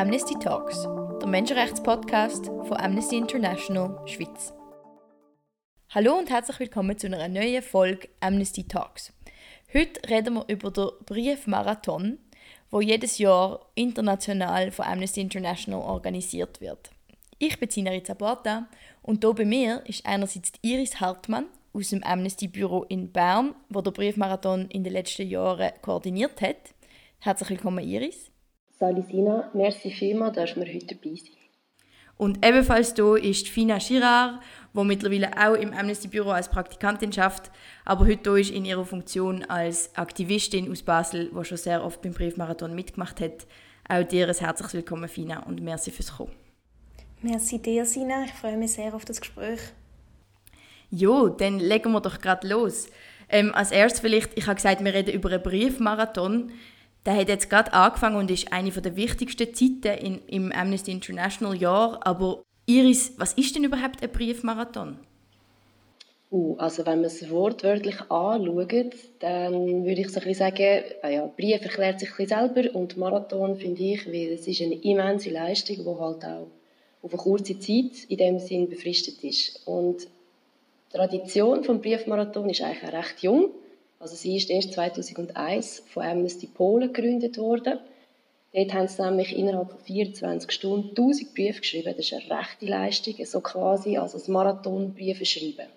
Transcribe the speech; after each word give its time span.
Amnesty 0.00 0.34
Talks, 0.38 0.88
der 1.20 1.28
Menschenrechtspodcast 1.28 2.46
von 2.46 2.72
Amnesty 2.72 3.18
International 3.18 4.00
Schweiz. 4.06 4.54
Hallo 5.90 6.16
und 6.16 6.30
herzlich 6.30 6.58
willkommen 6.58 6.96
zu 6.96 7.06
einer 7.06 7.28
neuen 7.28 7.62
Folge 7.62 8.08
Amnesty 8.20 8.66
Talks. 8.66 9.12
Heute 9.74 10.00
reden 10.08 10.36
wir 10.36 10.48
über 10.48 10.70
den 10.70 10.88
Briefmarathon, 11.04 12.16
wo 12.70 12.80
jedes 12.80 13.18
Jahr 13.18 13.60
international 13.74 14.70
von 14.70 14.86
Amnesty 14.86 15.20
International 15.20 15.82
organisiert 15.82 16.62
wird. 16.62 16.90
Ich 17.38 17.60
bin 17.60 17.68
Zina 17.68 18.02
Zaporta 18.02 18.68
und 19.02 19.22
hier 19.22 19.34
bei 19.34 19.44
mir 19.44 19.82
ist 19.84 20.06
einerseits 20.06 20.52
Iris 20.62 20.98
Hartmann 20.98 21.44
aus 21.74 21.90
dem 21.90 22.02
Amnesty 22.04 22.48
Büro 22.48 22.84
in 22.84 23.12
Bern, 23.12 23.54
wo 23.68 23.82
der 23.82 23.90
Briefmarathon 23.90 24.64
in 24.70 24.82
den 24.82 24.94
letzten 24.94 25.28
Jahren 25.28 25.72
koordiniert 25.82 26.40
hat. 26.40 26.72
Herzlich 27.18 27.50
willkommen, 27.50 27.86
Iris. 27.86 28.29
Salisina, 28.80 29.50
merci 29.52 29.90
vielmals, 29.90 30.36
dass 30.36 30.56
wir 30.56 30.64
heute 30.64 30.94
dabei 30.94 31.14
sind. 31.14 31.36
Und 32.16 32.44
ebenfalls 32.44 32.94
hier 32.94 33.16
ist 33.16 33.48
Fina 33.48 33.76
Girard, 33.76 34.40
die 34.72 34.84
mittlerweile 34.84 35.30
auch 35.36 35.54
im 35.54 35.74
Amnesty 35.74 36.08
Büro 36.08 36.30
als 36.30 36.48
Praktikantin 36.48 37.12
schafft, 37.12 37.50
aber 37.84 38.06
heute 38.06 38.30
hier 38.30 38.40
ist 38.40 38.50
in 38.50 38.64
ihrer 38.64 38.86
Funktion 38.86 39.44
als 39.44 39.94
Aktivistin 39.96 40.70
aus 40.70 40.82
Basel, 40.82 41.30
die 41.30 41.44
schon 41.44 41.58
sehr 41.58 41.84
oft 41.84 42.00
beim 42.00 42.14
Briefmarathon 42.14 42.74
mitgemacht 42.74 43.20
hat. 43.20 43.46
Auch 43.86 44.02
dir 44.02 44.26
ein 44.26 44.34
herzliches 44.34 44.72
Willkommen, 44.72 45.08
Fina, 45.08 45.42
und 45.42 45.62
merci 45.62 45.90
fürs 45.90 46.16
Kommen. 46.16 46.32
Merci 47.20 47.60
dir, 47.60 47.84
Sina. 47.84 48.24
Ich 48.24 48.32
freue 48.32 48.56
mich 48.56 48.72
sehr 48.72 48.94
auf 48.94 49.04
das 49.04 49.20
Gespräch. 49.20 49.60
Jo, 50.90 51.28
dann 51.28 51.58
legen 51.58 51.92
wir 51.92 52.00
doch 52.00 52.18
gerade 52.18 52.48
los. 52.48 52.88
Ähm, 53.28 53.54
als 53.54 53.72
erstes 53.72 54.00
vielleicht, 54.00 54.38
ich 54.38 54.46
habe 54.46 54.56
gesagt, 54.56 54.82
wir 54.82 54.94
reden 54.94 55.12
über 55.12 55.30
einen 55.30 55.42
Briefmarathon. 55.42 56.50
Der 57.06 57.16
hat 57.16 57.28
jetzt 57.28 57.48
gerade 57.48 57.72
angefangen 57.72 58.16
und 58.16 58.30
ist 58.30 58.52
eine 58.52 58.70
der 58.70 58.96
wichtigsten 58.96 59.54
Zeiten 59.54 59.98
in, 60.04 60.20
im 60.26 60.52
Amnesty 60.52 60.92
International 60.92 61.56
Jahr. 61.56 61.98
Aber 62.06 62.42
Iris, 62.66 63.14
was 63.16 63.32
ist 63.34 63.54
denn 63.54 63.64
überhaupt 63.64 64.02
ein 64.02 64.10
Briefmarathon? 64.10 64.98
Uh, 66.32 66.54
also 66.58 66.86
wenn 66.86 67.00
man 67.00 67.06
es 67.06 67.28
wortwörtlich 67.28 68.00
anschaut, 68.08 68.94
dann 69.18 69.84
würde 69.84 70.00
ich 70.02 70.10
so 70.10 70.20
ein 70.20 70.32
sagen, 70.32 70.84
ah 71.02 71.08
ja, 71.08 71.26
Brief 71.26 71.60
erklärt 71.62 71.98
sich 71.98 72.10
ein 72.20 72.28
selber 72.28 72.72
und 72.72 72.96
Marathon 72.96 73.56
finde 73.56 73.82
ich, 73.82 74.06
weil 74.06 74.34
es 74.34 74.46
ist 74.46 74.62
eine 74.62 74.76
immense 74.76 75.30
Leistung, 75.30 75.78
die 75.78 75.84
halt 75.84 76.24
auch 76.24 76.46
auf 77.02 77.12
eine 77.12 77.20
kurze 77.20 77.58
Zeit 77.58 78.04
in 78.08 78.18
dem 78.18 78.38
Sinn 78.38 78.68
befristet 78.68 79.24
ist. 79.24 79.66
Und 79.66 80.02
die 80.02 80.96
Tradition 80.96 81.62
des 81.62 81.80
Briefmarathon 81.80 82.48
ist 82.48 82.62
eigentlich 82.62 82.92
recht 82.92 83.22
jung. 83.22 83.50
Also 84.00 84.16
sie 84.16 84.34
ist 84.34 84.48
erst 84.48 84.72
2001 84.72 85.82
von 85.86 86.02
Amnesty 86.02 86.46
Polen 86.46 86.92
gegründet 86.92 87.36
worden. 87.36 87.78
Dort 88.52 88.74
haben 88.74 88.88
sie 88.88 89.02
nämlich 89.02 89.36
innerhalb 89.36 89.70
von 89.70 89.78
24 89.78 90.50
Stunden 90.50 90.88
1000 90.88 91.34
Briefe 91.34 91.60
geschrieben. 91.60 91.94
Das 91.96 92.06
ist 92.06 92.14
eine 92.14 92.40
rechte 92.40 92.66
Leistung, 92.66 93.14
so 93.24 93.40
quasi 93.40 93.98
als 93.98 94.14
ein 94.14 94.32
Marathonbriefe 94.32 95.26
schreiben. 95.26 95.68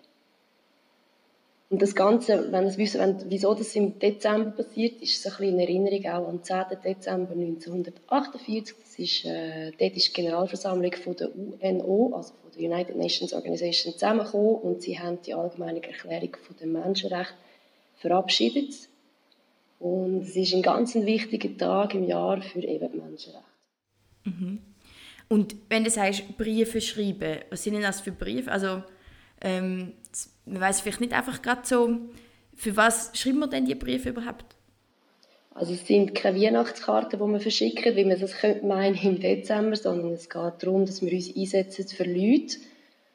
Und 1.69 1.81
das 1.81 1.95
Ganze, 1.95 2.51
wenn 2.51 2.69
Sie 2.69 2.77
wissen, 2.77 3.25
wieso 3.27 3.55
das 3.55 3.75
im 3.75 3.99
Dezember 3.99 4.51
passiert, 4.51 5.01
ist 5.01 5.17
es 5.17 5.25
ein 5.25 5.37
bisschen 5.37 5.59
in 5.59 5.87
Erinnerung 5.87 6.05
auch 6.05 6.29
am 6.29 6.43
10. 6.43 6.65
Dezember 6.83 7.33
1948. 7.33 8.75
Das 8.79 8.99
ist, 8.99 9.25
äh, 9.25 9.71
dort 9.71 9.97
ist 9.97 10.07
die 10.07 10.13
Generalversammlung 10.13 10.93
von 10.93 11.15
der 11.15 11.29
UNO, 11.35 12.13
also 12.15 12.33
von 12.41 12.51
der 12.55 12.71
United 12.71 12.95
Nations 12.95 13.33
Organization, 13.33 13.93
zusammengekommen 13.93 14.55
und 14.55 14.81
sie 14.81 14.99
haben 14.99 15.19
die 15.25 15.33
allgemeine 15.33 15.83
Erklärung 15.83 16.37
von 16.41 16.55
den 16.57 16.71
Menschenrechten 16.71 17.37
verabschiedet. 17.95 18.89
Und 19.79 20.21
es 20.21 20.35
ist 20.35 20.53
ein 20.53 20.61
ganz 20.61 20.95
wichtiger 20.95 21.57
Tag 21.57 21.93
im 21.93 22.05
Jahr 22.05 22.41
für 22.41 22.61
eben 22.61 22.91
die 22.91 22.97
Menschenrechte. 22.97 23.43
Mhm. 24.23 24.59
Und 25.27 25.55
wenn 25.69 25.83
du 25.83 25.89
sagst, 25.89 26.37
Briefe 26.37 26.79
schreiben, 26.79 27.39
was 27.49 27.63
sind 27.63 27.73
denn 27.73 27.81
das 27.81 28.01
für 28.01 28.11
Briefe? 28.11 28.51
Also, 28.51 28.83
ähm, 29.41 29.93
man 30.45 30.61
weiß 30.61 30.81
vielleicht 30.81 31.01
nicht 31.01 31.13
einfach 31.13 31.41
gerade 31.41 31.61
so, 31.63 31.99
für 32.55 32.77
was 32.77 33.11
schreiben 33.13 33.39
wir 33.39 33.47
denn 33.47 33.65
die 33.65 33.75
Briefe 33.75 34.09
überhaupt? 34.09 34.55
Also 35.55 35.73
es 35.73 35.85
sind 35.85 36.15
keine 36.15 36.39
Weihnachtskarten, 36.39 37.19
die 37.19 37.25
wir 37.25 37.39
verschicken, 37.39 37.95
wie 37.95 38.05
man 38.05 38.19
das 38.19 38.33
könnte 38.33 38.65
meinen 38.65 38.95
im 38.95 39.19
Dezember, 39.19 39.75
sondern 39.75 40.13
es 40.13 40.29
geht 40.29 40.53
darum, 40.59 40.85
dass 40.85 41.01
wir 41.01 41.11
uns 41.11 41.35
einsetzen 41.35 41.87
für 41.87 42.05
Leute, 42.05 42.57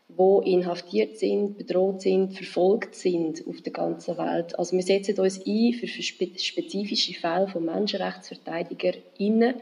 die 0.09 0.51
inhaftiert 0.53 1.19
sind, 1.19 1.59
bedroht 1.59 2.01
sind, 2.01 2.35
verfolgt 2.35 2.95
sind 2.95 3.47
auf 3.47 3.61
der 3.61 3.73
ganzen 3.73 4.17
Welt. 4.17 4.59
Also 4.59 4.75
wir 4.75 4.83
setzen 4.83 5.19
uns 5.19 5.41
ein 5.47 5.73
für 5.75 5.87
spezifische 5.87 7.15
Fälle 7.15 7.49
von 7.49 7.65
MenschenrechtsverteidigerInnen 7.65 9.55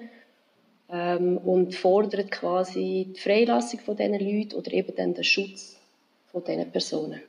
ähm, 0.89 1.39
und 1.39 1.75
fordern 1.75 2.31
quasi 2.31 3.09
die 3.15 3.21
Freilassung 3.21 3.81
von 3.81 3.97
diesen 3.97 4.15
Leuten 4.15 4.55
oder 4.55 4.73
eben 4.73 4.95
dann 4.97 5.15
den 5.15 5.25
Schutz 5.25 5.77
von 6.27 6.45
diesen 6.45 6.71
Personen. 6.71 7.21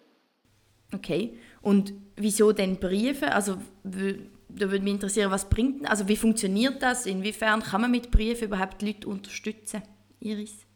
Okay. 0.93 1.31
Und 1.61 1.93
wieso 2.15 2.51
denn 2.51 2.77
Briefe? 2.77 3.31
Also 3.33 3.57
da 3.83 4.71
würde 4.71 4.83
mich 4.83 4.93
interessieren, 4.93 5.31
was 5.31 5.49
bringt 5.49 5.89
Also 5.89 6.07
wie 6.07 6.15
funktioniert 6.15 6.81
das? 6.81 7.05
Inwiefern 7.05 7.61
kann 7.61 7.81
man 7.81 7.91
mit 7.91 8.11
Briefen 8.11 8.45
überhaupt 8.45 8.81
Leute 8.81 9.07
unterstützen? 9.07 9.81
Iris? 10.19 10.66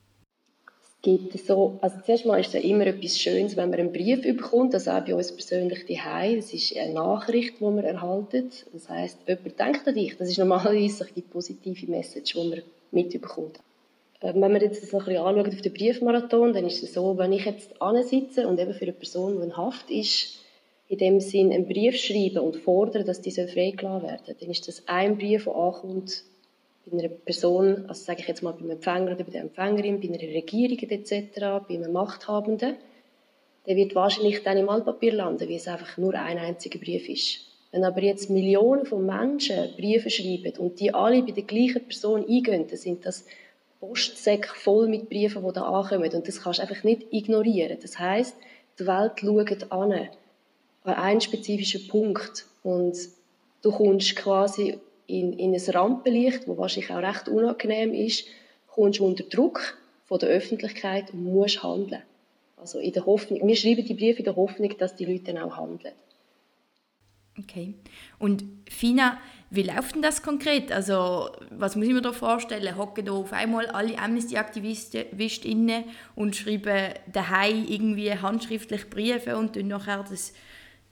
Es 1.04 1.06
gibt 1.06 1.48
so, 1.48 1.80
also 1.82 1.98
zuerst 2.06 2.28
mal 2.28 2.40
ist 2.40 2.54
es 2.54 2.64
immer 2.64 2.86
etwas 2.86 3.18
Schönes, 3.18 3.58
wenn 3.58 3.72
man 3.72 3.80
einen 3.80 3.92
Brief 3.92 4.22
bekommt, 4.22 4.76
also 4.76 4.92
auch 4.92 5.04
bei 5.04 5.16
uns 5.16 5.32
persönlich 5.32 5.88
daheim. 5.88 6.38
Es 6.38 6.54
ist 6.54 6.78
eine 6.78 6.94
Nachricht, 6.94 7.60
die 7.60 7.64
man 7.64 7.84
erhaltet. 7.84 8.68
Das 8.72 8.88
heißt, 8.88 9.18
jemand 9.28 9.60
denkt 9.60 9.88
an 9.88 9.96
dich. 9.96 10.16
Das 10.18 10.30
ist 10.30 10.38
normalerweise 10.38 11.08
die 11.16 11.22
positive 11.22 11.90
Message, 11.90 12.34
die 12.34 12.48
man 12.48 12.62
mitbekommt. 12.92 13.58
Äh, 14.20 14.36
wenn 14.36 14.52
man 14.52 14.62
jetzt 14.62 14.84
das 14.84 14.94
ein 14.94 15.00
bisschen 15.00 15.24
anschaut 15.24 15.48
auf 15.48 15.62
den 15.62 15.74
Briefmarathon, 15.74 16.54
dann 16.54 16.68
ist 16.68 16.84
es 16.84 16.94
so, 16.94 17.18
wenn 17.18 17.34
ich 17.34 17.46
jetzt 17.46 17.72
sitze 18.08 18.48
und 18.48 18.60
eben 18.60 18.74
für 18.76 18.84
eine 18.84 18.94
Person, 18.94 19.38
die 19.38 19.44
in 19.46 19.58
Haft 19.58 19.90
ist, 19.90 20.38
in 20.88 21.00
dem 21.00 21.20
Sinn 21.20 21.52
einen 21.52 21.68
Brief 21.68 21.96
schreibe 21.98 22.44
und 22.44 22.58
fordere, 22.58 23.04
dass 23.04 23.22
die 23.22 23.32
freigelassen 23.32 24.08
werden 24.08 24.36
dann 24.40 24.50
ist 24.52 24.68
das 24.68 24.84
ein 24.88 25.18
Brief, 25.18 25.46
der 25.46 25.56
ankommt 25.56 26.26
bei 26.86 26.98
einer 26.98 27.10
Person, 27.10 27.86
also 27.88 28.04
sage 28.04 28.22
ich 28.22 28.28
jetzt 28.28 28.42
mal 28.42 28.54
bei 28.54 28.60
einem 28.60 28.72
Empfänger 28.72 29.14
oder 29.14 29.24
bei 29.24 29.32
der 29.32 29.42
Empfängerin, 29.42 30.00
bei 30.00 30.08
einer 30.08 30.34
Regierung 30.34 30.80
etc., 30.80 31.40
bei 31.68 31.76
einem 31.76 31.92
Machthabenden, 31.92 32.76
der 33.68 33.76
wird 33.76 33.94
wahrscheinlich 33.94 34.42
dann 34.44 34.58
im 34.58 34.70
Altpapier 34.70 35.14
landen, 35.14 35.48
weil 35.48 35.56
es 35.56 35.68
einfach 35.68 35.98
nur 35.98 36.16
ein 36.16 36.38
einziger 36.40 36.80
Brief 36.80 37.08
ist. 37.08 37.52
Wenn 37.72 37.84
aber 37.84 38.02
jetzt 38.02 38.30
Millionen 38.30 38.86
von 38.86 39.06
Menschen 39.06 39.74
Briefe 39.78 40.10
schreiben 40.10 40.54
und 40.58 40.80
die 40.80 40.94
alle 40.94 41.24
bei 41.24 41.32
der 41.32 41.44
gleichen 41.44 41.84
Person 41.84 42.26
eingehen, 42.28 42.68
dann 42.68 42.78
sind 42.78 43.06
das 43.06 43.26
Postsäcke 43.80 44.50
voll 44.54 44.88
mit 44.88 45.10
Briefen, 45.10 45.44
die 45.46 45.54
da 45.54 45.62
ankommen. 45.62 46.14
Und 46.14 46.28
das 46.28 46.42
kannst 46.42 46.60
du 46.60 46.64
einfach 46.64 46.84
nicht 46.84 47.08
ignorieren. 47.12 47.78
Das 47.82 47.98
heißt, 47.98 48.36
die 48.78 48.88
Welt 48.88 49.20
schaut 49.20 49.72
an, 49.72 50.10
an 50.84 50.94
einen 50.94 51.22
spezifischen 51.22 51.88
Punkt. 51.88 52.46
Und 52.64 52.98
du 53.62 53.72
kommst 53.72 54.16
quasi 54.18 54.80
in, 55.12 55.34
in 55.34 55.54
ein 55.54 55.62
Rampenlicht, 55.70 56.48
das 56.48 56.58
wahrscheinlich 56.58 56.92
auch 56.92 57.02
recht 57.02 57.28
unangenehm 57.28 57.94
ist, 57.94 58.26
kommst 58.68 59.00
unter 59.00 59.24
Druck 59.24 59.78
von 60.06 60.20
der 60.20 60.30
Öffentlichkeit 60.30 61.12
und 61.14 61.24
musst 61.24 61.62
handeln. 61.64 62.02
Also 62.58 62.80
in 62.80 62.94
der 62.94 63.06
Hoffnung, 63.06 63.46
wir 63.48 63.56
schreiben 63.56 63.86
die 63.86 63.94
Briefe 63.94 64.20
in 64.20 64.26
der 64.26 64.36
Hoffnung, 64.36 64.78
dass 64.78 64.96
die 64.96 65.06
Leute 65.06 65.34
dann 65.34 65.44
auch 65.44 65.58
handeln. 65.58 65.94
Okay. 67.40 67.74
Und 68.20 68.44
Fina, 68.70 69.18
wie 69.50 69.64
läuft 69.64 69.96
denn 69.96 70.02
das 70.02 70.22
konkret? 70.22 70.72
Also, 70.72 71.30
was 71.50 71.76
muss 71.76 71.88
ich 71.88 71.94
mir 71.94 72.02
da 72.02 72.14
vorstellen? 72.14 72.78
Hocken 72.78 73.06
da 73.06 73.14
auf 73.14 73.34
einmal 73.34 73.68
alle 73.68 73.98
Amnesty-Aktivistinnen 73.98 75.84
und 76.16 76.36
schreiben 76.36 76.94
daheim 77.12 77.66
irgendwie 77.68 78.12
handschriftlich 78.12 78.90
Briefe 78.90 79.38
und 79.38 79.56
dann 79.56 79.68
nachher 79.68 80.06
das 80.10 80.34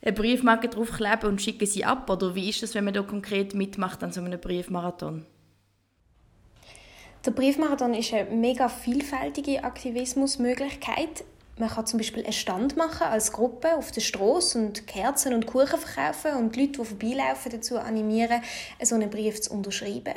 eine 0.02 0.12
Briefmarke 0.12 0.68
draufkleben 0.68 1.28
und 1.28 1.42
schicken 1.42 1.66
sie 1.66 1.84
ab? 1.84 2.08
Oder 2.08 2.34
wie 2.34 2.48
ist 2.48 2.62
das, 2.62 2.74
wenn 2.74 2.84
man 2.84 2.94
da 2.94 3.02
konkret 3.02 3.54
mitmacht 3.54 4.02
an 4.02 4.12
so 4.12 4.20
einem 4.20 4.40
Briefmarathon? 4.40 5.26
Der 7.26 7.32
Briefmarathon 7.32 7.92
ist 7.92 8.14
eine 8.14 8.30
mega 8.30 8.68
vielfältige 8.68 9.62
Aktivismusmöglichkeit. 9.62 11.24
Man 11.58 11.68
kann 11.68 11.84
zum 11.84 11.98
Beispiel 11.98 12.22
einen 12.22 12.32
Stand 12.32 12.78
machen 12.78 13.08
als 13.08 13.32
Gruppe 13.32 13.76
auf 13.76 13.90
der 13.90 14.00
Straße 14.00 14.58
und 14.58 14.86
Kerzen 14.86 15.34
und 15.34 15.46
Kuchen 15.46 15.78
verkaufen 15.78 16.32
und 16.38 16.56
die 16.56 16.60
Leute, 16.60 16.80
die 16.80 16.84
vorbeilaufen, 16.86 17.52
dazu 17.52 17.78
animieren, 17.78 18.40
so 18.82 18.94
einen 18.94 19.10
Brief 19.10 19.42
zu 19.42 19.52
unterschreiben. 19.52 20.14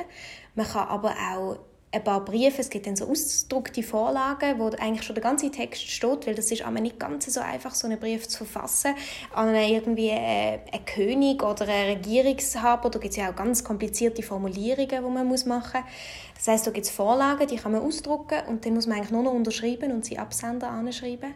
Man 0.54 0.66
kann 0.66 0.88
aber 0.88 1.10
auch 1.10 1.58
ein 1.94 2.04
paar 2.04 2.24
Briefe, 2.24 2.60
es 2.60 2.70
gibt 2.70 2.86
dann 2.86 2.96
so 2.96 3.06
ausgedruckte 3.06 3.82
Vorlagen, 3.82 4.58
wo 4.58 4.68
eigentlich 4.78 5.04
schon 5.04 5.14
der 5.14 5.22
ganze 5.22 5.50
Text 5.50 5.88
steht, 5.88 6.26
weil 6.26 6.34
das 6.34 6.50
ist 6.50 6.62
aber 6.62 6.80
nicht 6.80 6.98
ganz 6.98 7.26
so 7.26 7.40
einfach, 7.40 7.74
so 7.74 7.86
einen 7.86 7.98
Brief 7.98 8.28
zu 8.28 8.44
verfassen 8.44 8.94
an 9.32 9.54
irgendwie 9.54 10.10
einen 10.10 10.84
König 10.84 11.42
oder 11.42 11.66
einen 11.68 11.96
Regierungshaber. 11.96 12.90
Da 12.90 12.98
gibt 12.98 13.12
es 13.12 13.16
ja 13.16 13.30
auch 13.30 13.36
ganz 13.36 13.62
komplizierte 13.62 14.22
Formulierungen, 14.22 14.88
die 14.88 15.00
man 15.00 15.28
machen 15.28 15.28
muss. 15.28 15.44
Das 15.44 16.48
heißt, 16.48 16.66
da 16.66 16.70
gibt 16.72 16.86
es 16.86 16.92
Vorlagen, 16.92 17.46
die 17.46 17.56
kann 17.56 17.72
man 17.72 17.82
ausdrucken 17.82 18.40
und 18.48 18.66
dann 18.66 18.74
muss 18.74 18.86
man 18.86 18.96
eigentlich 18.96 19.12
nur 19.12 19.22
noch 19.22 19.32
unterschreiben 19.32 19.92
und 19.92 20.04
sie 20.04 20.18
Absender 20.18 20.68
anschreiben. 20.68 21.32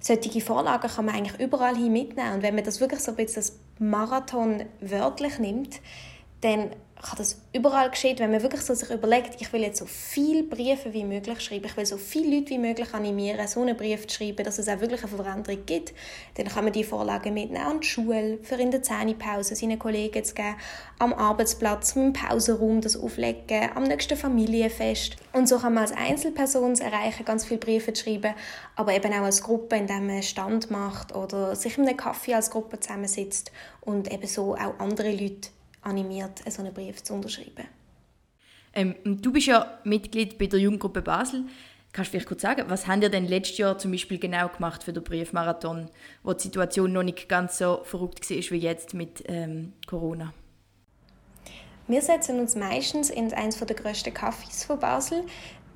Solche 0.00 0.40
Vorlagen 0.40 0.88
kann 0.88 1.04
man 1.04 1.14
eigentlich 1.14 1.38
überall 1.38 1.76
hin 1.76 1.92
mitnehmen 1.92 2.34
und 2.34 2.42
wenn 2.42 2.54
man 2.54 2.64
das 2.64 2.80
wirklich 2.80 3.00
so 3.00 3.12
ein 3.12 3.16
bisschen 3.16 3.42
als 3.42 3.58
Marathon 3.78 4.64
wörtlich 4.80 5.38
nimmt, 5.38 5.80
dann 6.40 6.70
kann 7.02 7.18
das 7.18 7.40
überall 7.52 7.90
geschehen, 7.90 8.18
wenn 8.18 8.32
man 8.32 8.42
wirklich 8.42 8.62
so 8.62 8.74
sich 8.74 8.90
überlegt, 8.90 9.40
ich 9.40 9.52
will 9.52 9.62
jetzt 9.62 9.78
so 9.78 9.86
viele 9.86 10.42
Briefe 10.42 10.92
wie 10.92 11.04
möglich 11.04 11.40
schreiben, 11.40 11.66
ich 11.66 11.76
will 11.76 11.86
so 11.86 11.96
viele 11.96 12.36
Leute 12.36 12.50
wie 12.50 12.58
möglich 12.58 12.92
animieren, 12.92 13.46
so 13.46 13.62
einen 13.62 13.76
Brief 13.76 14.06
zu 14.08 14.16
schreiben, 14.16 14.44
dass 14.44 14.58
es 14.58 14.68
auch 14.68 14.80
wirklich 14.80 15.04
eine 15.04 15.10
Veränderung 15.10 15.64
gibt, 15.64 15.94
dann 16.34 16.48
kann 16.48 16.64
man 16.64 16.72
die 16.72 16.84
Vorlagen 16.84 17.34
mitnehmen 17.34 17.64
an 17.64 17.80
die 17.80 17.86
Schule, 17.86 18.38
für 18.42 18.56
in 18.56 18.70
der 18.70 18.82
Zähnepause 18.82 19.54
seinen 19.54 19.78
Kollegen 19.78 20.24
zu 20.24 20.34
geben, 20.34 20.56
am 20.98 21.12
Arbeitsplatz, 21.12 21.94
im 21.94 22.12
Pausenraum 22.12 22.80
das 22.80 22.96
auflegen, 22.96 23.70
am 23.74 23.84
nächsten 23.84 24.16
Familienfest. 24.16 25.16
Und 25.32 25.48
so 25.48 25.58
kann 25.58 25.74
man 25.74 25.84
als 25.84 25.92
Einzelperson 25.92 26.74
erreichen, 26.80 27.24
ganz 27.24 27.44
viele 27.44 27.60
Briefe 27.60 27.92
zu 27.92 28.04
schreiben, 28.04 28.34
aber 28.74 28.94
eben 28.94 29.12
auch 29.12 29.24
als 29.24 29.42
Gruppe, 29.42 29.76
indem 29.76 30.08
man 30.08 30.22
Stand 30.22 30.70
macht 30.70 31.14
oder 31.14 31.54
sich 31.54 31.78
in 31.78 31.86
einem 31.86 31.96
Kaffee 31.96 32.34
als 32.34 32.50
Gruppe 32.50 32.80
zusammensitzt 32.80 33.52
und 33.82 34.12
eben 34.12 34.26
so 34.26 34.54
auch 34.54 34.78
andere 34.78 35.12
Leute 35.12 35.50
animiert, 35.82 36.42
so 36.48 36.62
einen 36.62 36.74
Brief 36.74 37.02
zu 37.02 37.14
unterschreiben. 37.14 37.66
Ähm, 38.74 38.94
du 39.04 39.32
bist 39.32 39.46
ja 39.46 39.78
Mitglied 39.84 40.38
bei 40.38 40.46
der 40.46 40.60
Jugendgruppe 40.60 41.02
Basel. 41.02 41.44
Kannst 41.92 42.08
du 42.08 42.12
vielleicht 42.12 42.28
kurz 42.28 42.42
sagen, 42.42 42.64
was 42.68 42.86
haben 42.86 43.00
ihr 43.00 43.08
denn 43.08 43.26
letztes 43.26 43.58
Jahr 43.58 43.78
zum 43.78 43.92
Beispiel 43.92 44.18
genau 44.18 44.48
gemacht 44.48 44.84
für 44.84 44.92
den 44.92 45.02
Briefmarathon, 45.02 45.90
wo 46.22 46.32
die 46.34 46.42
Situation 46.42 46.92
noch 46.92 47.02
nicht 47.02 47.28
ganz 47.28 47.58
so 47.58 47.80
verrückt 47.84 48.28
war 48.28 48.36
wie 48.36 48.58
jetzt 48.58 48.94
mit 48.94 49.24
ähm, 49.26 49.72
Corona? 49.86 50.32
Wir 51.86 52.02
setzen 52.02 52.38
uns 52.38 52.54
meistens 52.54 53.08
in 53.08 53.32
eines 53.32 53.58
der 53.58 53.74
grössten 53.74 54.12
Cafés 54.12 54.66
von 54.66 54.78
Basel. 54.78 55.24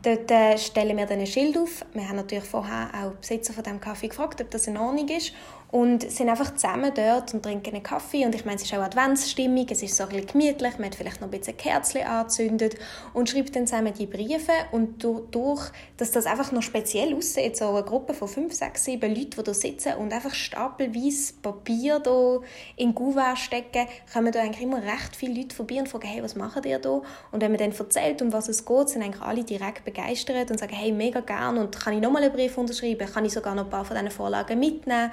Dort 0.02 0.30
äh, 0.30 0.58
stellen 0.58 0.96
wir 0.98 1.06
dann 1.06 1.20
ein 1.20 1.26
Schild 1.26 1.56
auf. 1.56 1.86
Wir 1.94 2.06
haben 2.06 2.16
natürlich 2.16 2.44
vorher 2.44 2.90
auch 2.92 3.12
Besitzer 3.12 3.54
von 3.54 3.64
dem 3.64 3.80
Kaffee 3.80 4.08
gefragt, 4.08 4.40
ob 4.40 4.50
das 4.50 4.66
in 4.66 4.76
Ordnung 4.76 5.08
ist 5.08 5.32
und 5.72 6.08
sind 6.10 6.28
einfach 6.28 6.54
zusammen 6.54 6.92
dort 6.94 7.32
und 7.32 7.42
trinken 7.42 7.74
einen 7.74 7.82
Kaffee. 7.82 8.26
Und 8.26 8.34
ich 8.34 8.44
meine, 8.44 8.56
es 8.56 8.62
ist 8.62 8.74
auch 8.74 8.82
Adventsstimmung, 8.82 9.66
es 9.70 9.82
ist 9.82 9.96
so 9.96 10.02
ein 10.02 10.10
bisschen 10.10 10.26
gemütlich, 10.26 10.74
man 10.76 10.84
hat 10.84 10.94
vielleicht 10.94 11.22
noch 11.22 11.28
ein 11.28 11.38
bisschen 11.38 11.56
Kerzen 11.56 12.02
angezündet 12.02 12.76
und 13.14 13.30
schreibt 13.30 13.56
dann 13.56 13.66
zusammen 13.66 13.94
die 13.98 14.04
Briefe. 14.04 14.52
Und 14.70 15.02
durch, 15.02 15.70
dass 15.96 16.10
das 16.10 16.26
einfach 16.26 16.52
noch 16.52 16.60
speziell 16.60 17.16
aussieht, 17.16 17.56
so 17.56 17.70
eine 17.70 17.84
Gruppe 17.84 18.12
von 18.12 18.28
fünf, 18.28 18.52
sechs, 18.52 18.84
sieben 18.84 19.14
Leuten, 19.14 19.30
die 19.30 19.42
da 19.42 19.54
sitzen 19.54 19.94
und 19.94 20.12
einfach 20.12 20.34
stapelweise 20.34 21.32
Papier 21.40 22.00
da 22.00 22.40
in 22.76 22.94
Gouverne 22.94 23.38
stecken, 23.38 23.86
kommen 24.12 24.30
da 24.30 24.40
eigentlich 24.40 24.62
immer 24.62 24.82
recht 24.82 25.16
viele 25.16 25.40
Leute 25.40 25.56
vorbei 25.56 25.76
und 25.76 25.88
fragen, 25.88 26.06
hey, 26.06 26.22
was 26.22 26.36
macht 26.36 26.66
ihr 26.66 26.80
da? 26.80 27.00
Und 27.30 27.40
wenn 27.40 27.50
man 27.50 27.56
dann 27.58 27.72
erzählt, 27.72 28.20
um 28.20 28.30
was 28.30 28.50
es 28.50 28.66
geht, 28.66 28.90
sind 28.90 29.02
eigentlich 29.02 29.22
alle 29.22 29.42
direkt 29.42 29.86
begeistert 29.86 30.50
und 30.50 30.58
sagen, 30.58 30.74
hey, 30.74 30.92
mega 30.92 31.20
gern. 31.20 31.56
Und 31.56 31.80
kann 31.80 31.94
ich 31.94 32.02
nochmal 32.02 32.24
einen 32.24 32.32
Brief 32.34 32.58
unterschreiben, 32.58 33.10
kann 33.10 33.24
ich 33.24 33.32
sogar 33.32 33.54
noch 33.54 33.64
ein 33.64 33.70
paar 33.70 33.86
von 33.86 33.96
diesen 33.96 34.10
Vorlagen 34.10 34.58
mitnehmen, 34.58 35.10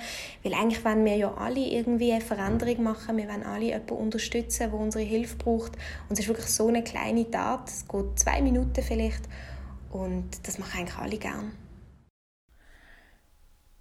weil 0.50 0.60
eigentlich 0.60 0.84
wollen 0.84 1.06
wir 1.06 1.16
ja 1.16 1.34
alle 1.36 1.60
irgendwie 1.60 2.12
eine 2.12 2.22
Veränderung 2.22 2.84
machen. 2.84 3.18
Wir 3.18 3.28
wollen 3.28 3.44
alle 3.44 3.66
jemanden 3.66 3.94
unterstützen, 3.94 4.72
der 4.72 4.74
unsere 4.74 5.04
Hilfe 5.04 5.36
braucht. 5.38 5.74
Und 6.08 6.14
es 6.14 6.20
ist 6.20 6.28
wirklich 6.28 6.48
so 6.48 6.68
eine 6.68 6.84
kleine 6.84 7.30
Tat. 7.30 7.70
Es 7.70 7.88
geht 7.88 8.20
zwei 8.20 8.42
Minuten 8.42 8.82
vielleicht. 8.82 9.22
Und 9.92 10.26
das 10.44 10.58
machen 10.58 10.80
eigentlich 10.80 10.98
alle 10.98 11.18
gern. 11.18 11.52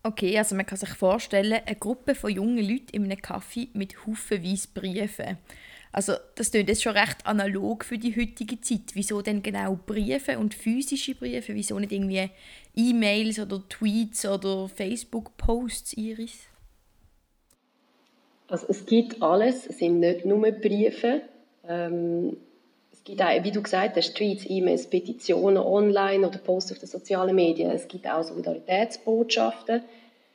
Okay, 0.03 0.39
also 0.39 0.55
man 0.55 0.67
kann 0.67 0.79
sich 0.79 0.91
vorstellen, 0.91 1.61
eine 1.65 1.77
Gruppe 1.77 2.15
von 2.15 2.31
jungen 2.31 2.59
Leuten 2.59 2.93
in 2.93 3.05
einem 3.05 3.21
Kaffee 3.21 3.69
mit 3.73 4.07
haufenweise 4.07 4.69
Briefen. 4.73 5.39
Also 5.91 6.15
das 6.35 6.51
klingt 6.51 6.69
jetzt 6.69 6.83
schon 6.83 6.97
recht 6.97 7.27
analog 7.27 7.85
für 7.85 7.99
die 7.99 8.15
heutige 8.15 8.61
Zeit. 8.61 8.91
Wieso 8.93 9.23
denn 9.23 9.43
genau 9.43 9.75
Briefe 9.75 10.39
und 10.39 10.55
physische 10.55 11.15
Briefe? 11.15 11.55
Wieso 11.55 11.79
nicht 11.79 11.93
irgendwie 11.93 12.31
E-Mails 12.77 13.39
oder 13.39 13.67
Tweets 13.69 14.27
oder 14.27 14.69
Facebook-Posts, 14.69 15.95
Iris? 15.95 16.48
Also 18.49 18.67
es 18.69 18.87
gibt 18.87 19.23
alles, 19.23 19.67
es 19.67 19.79
sind 19.79 20.01
nicht 20.01 20.25
nur 20.25 20.51
Briefe. 20.51 21.21
Ähm, 21.69 22.37
es 22.91 23.05
gibt 23.05 23.23
auch, 23.23 23.45
wie 23.45 23.53
du 23.53 23.63
gesagt 23.63 23.97
hast, 23.97 24.17
Tweets, 24.17 24.47
E-Mails, 24.49 24.89
Petitionen 24.89 25.59
online 25.59 26.27
oder 26.27 26.39
Posts 26.39 26.73
auf 26.73 26.79
den 26.79 26.89
sozialen 26.89 27.37
Medien. 27.37 27.71
Es 27.71 27.87
gibt 27.87 28.09
auch 28.09 28.23
Solidaritätsbotschaften. 28.23 29.83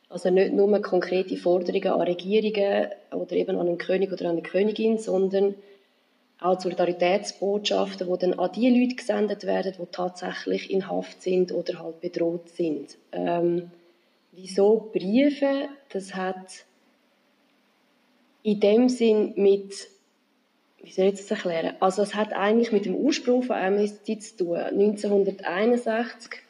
Also 0.10 0.30
nicht 0.30 0.54
nur 0.54 0.80
konkrete 0.82 1.36
Forderungen 1.38 1.88
an 1.88 2.02
Regierungen 2.02 2.88
oder 3.12 3.32
eben 3.32 3.58
an 3.58 3.68
einen 3.68 3.78
König 3.80 4.12
oder 4.12 4.26
an 4.26 4.34
eine 4.34 4.44
Königin, 4.44 5.00
sondern 5.00 5.56
auch 6.40 6.60
Solidaritätsbotschaften, 6.60 8.08
die 8.08 8.20
dann 8.20 8.34
an 8.34 8.52
die 8.52 8.70
Leute 8.70 8.96
gesendet 8.96 9.44
werden, 9.46 9.74
die 9.80 9.86
tatsächlich 9.92 10.70
in 10.70 10.88
Haft 10.88 11.24
sind 11.24 11.52
oder 11.52 11.80
halt 11.80 12.02
bedroht 12.02 12.50
sind. 12.50 12.96
Ähm, 13.12 13.72
wieso 14.32 14.92
Briefe? 14.94 15.70
Das 15.90 16.14
hat 16.14 16.66
in 18.44 18.60
dem 18.60 18.90
Sinn 18.90 19.34
mit, 19.38 19.88
wie 20.82 20.92
soll 20.92 21.06
ich 21.06 21.16
das 21.16 21.32
erklären? 21.32 21.76
Also 21.80 22.02
es 22.02 22.14
hat 22.14 22.34
eigentlich 22.34 22.72
mit 22.72 22.86
dem 22.86 22.96
Ursprung 22.96 23.42
von 23.42 23.56
Amnesty 23.56 24.20
zu 24.20 24.38
tun. 24.38 24.58
1961 24.58 26.42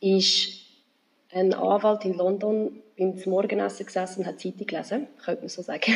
ist 0.00 0.66
ein 1.32 1.54
Anwalt 1.54 2.04
in 2.04 2.14
London 2.14 2.82
beim 2.98 3.14
Morgenessen 3.26 3.86
gesessen 3.86 4.20
und 4.20 4.26
hat 4.26 4.40
Zeitung 4.40 4.66
gelesen, 4.66 5.06
könnte 5.24 5.42
man 5.42 5.48
so 5.48 5.62
sagen. 5.62 5.92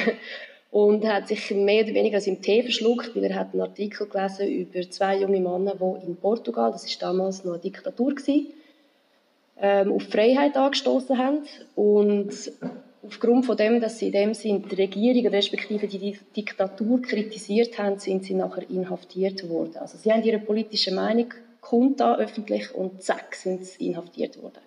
Und 0.71 1.05
hat 1.05 1.27
sich 1.27 1.51
mehr 1.51 1.83
oder 1.83 1.95
weniger 1.95 2.21
dem 2.21 2.43
Tee 2.43 2.63
verschluckt, 2.63 3.17
weil 3.17 3.25
er 3.25 3.35
hat 3.35 3.55
einen 3.55 3.63
Artikel 3.63 4.07
gelesen 4.07 4.47
über 4.47 4.89
zwei 4.89 5.19
junge 5.19 5.41
Männer, 5.41 5.75
die 5.75 6.07
in 6.07 6.15
Portugal, 6.15 6.71
das 6.71 6.85
ist 6.85 7.03
damals 7.03 7.45
noch 7.45 7.55
eine 7.55 7.61
Diktatur 7.61 8.15
gewesen, 8.15 8.47
ähm, 9.61 9.93
auf 9.93 10.05
Freiheit 10.05 10.57
angestoßen 10.57 11.19
haben. 11.19 11.41
Und 11.75 12.53
aufgrund 13.03 13.47
von 13.47 13.57
dem, 13.57 13.81
dass 13.81 13.99
sie 13.99 14.07
in 14.07 14.13
dem 14.13 14.35
Sinn 14.35 14.65
die 14.69 14.75
Regierung 14.75 15.27
respektive 15.29 15.87
die 15.87 16.19
Diktatur 16.37 17.01
kritisiert 17.03 17.79
haben, 17.79 17.99
sind 17.99 18.25
sie 18.25 18.35
nachher 18.35 18.69
inhaftiert 18.69 19.49
worden. 19.49 19.77
Also 19.77 19.99
sie 19.99 20.13
haben 20.13 20.23
ihre 20.23 20.39
politische 20.39 20.93
Meinung 20.93 21.33
kundtan 21.61 22.19
öffentlich 22.19 22.75
und 22.75 23.03
zack 23.03 23.35
sind 23.35 23.65
sie 23.65 23.87
inhaftiert 23.87 24.43
worden. 24.43 24.61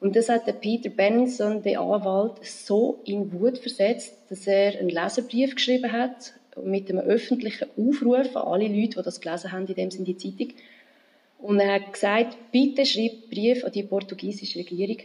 Und 0.00 0.16
das 0.16 0.28
hat 0.28 0.46
der 0.46 0.52
Peter 0.52 0.90
Benson, 0.90 1.62
der 1.62 1.80
Anwalt, 1.80 2.44
so 2.44 3.00
in 3.04 3.32
Wut 3.32 3.58
versetzt, 3.58 4.14
dass 4.28 4.46
er 4.46 4.78
einen 4.78 4.90
Leserbrief 4.90 5.54
geschrieben 5.54 5.92
hat 5.92 6.34
mit 6.62 6.90
einem 6.90 7.00
öffentlichen 7.00 7.68
Aufruf 7.76 8.36
an 8.36 8.42
alle 8.46 8.68
Leute, 8.68 8.96
die 8.98 9.02
das 9.02 9.20
gelesen 9.20 9.52
haben, 9.52 9.66
in 9.66 9.74
dem 9.74 9.90
Sinne 9.90 10.04
die 10.04 10.16
Zeitung. 10.16 10.54
Und 11.38 11.58
er 11.58 11.74
hat 11.74 11.92
gesagt, 11.92 12.36
bitte 12.52 12.84
schreibt 12.84 13.30
Brief 13.30 13.64
an 13.64 13.72
die 13.72 13.82
portugiesische 13.82 14.58
Regierung 14.58 14.98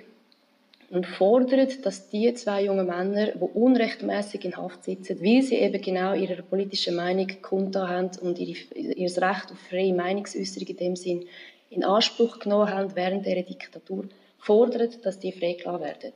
und 0.90 1.06
fordert, 1.06 1.86
dass 1.86 2.10
die 2.10 2.34
zwei 2.34 2.64
jungen 2.64 2.88
Männer, 2.88 3.28
die 3.28 3.40
unrechtmäßig 3.42 4.46
in 4.46 4.58
Haft 4.58 4.84
sitzen, 4.84 5.22
weil 5.22 5.42
sie 5.42 5.58
eben 5.58 5.82
genau 5.82 6.14
ihre 6.14 6.42
politische 6.42 6.92
Meinung 6.92 7.28
kundtan 7.42 7.90
haben 7.90 8.12
und 8.22 8.40
ihre, 8.40 8.58
ihr 8.76 9.08
Recht 9.08 9.52
auf 9.52 9.60
freie 9.70 9.94
Meinungsäußerung 9.94 10.68
in 10.68 10.78
dem 10.78 10.96
Sinn 10.96 11.26
in 11.70 11.84
Anspruch 11.84 12.40
genommen 12.40 12.72
haben 12.72 12.96
während 12.96 13.26
der 13.26 13.44
Diktatur, 13.44 14.06
fordert, 14.40 15.06
dass 15.06 15.20
die 15.20 15.32
freigelassen 15.32 15.84
werden. 15.84 16.14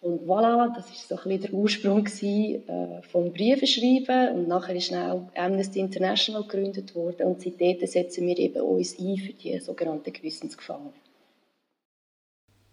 Und 0.00 0.26
voilà, 0.26 0.74
das 0.74 0.90
ist 0.90 1.08
so 1.08 1.14
ein 1.14 1.22
bisschen 1.22 1.42
der 1.42 1.52
Ursprung 1.52 2.02
gewesen, 2.02 2.68
äh, 2.68 3.02
vom 3.02 3.32
Briefeschreiben 3.32 4.34
und 4.34 4.48
nachher 4.48 4.74
ist 4.74 4.92
auch 4.92 5.28
Amnesty 5.36 5.78
International 5.78 6.42
gegründet 6.42 6.94
worden 6.96 7.26
und 7.26 7.40
seitdem 7.40 7.86
setzen 7.86 8.26
wir 8.26 8.36
eben 8.36 8.62
uns 8.62 8.98
ein 8.98 9.16
für 9.16 9.32
die 9.32 9.60
sogenannten 9.60 10.12
Gewissensgefangenen. 10.12 10.94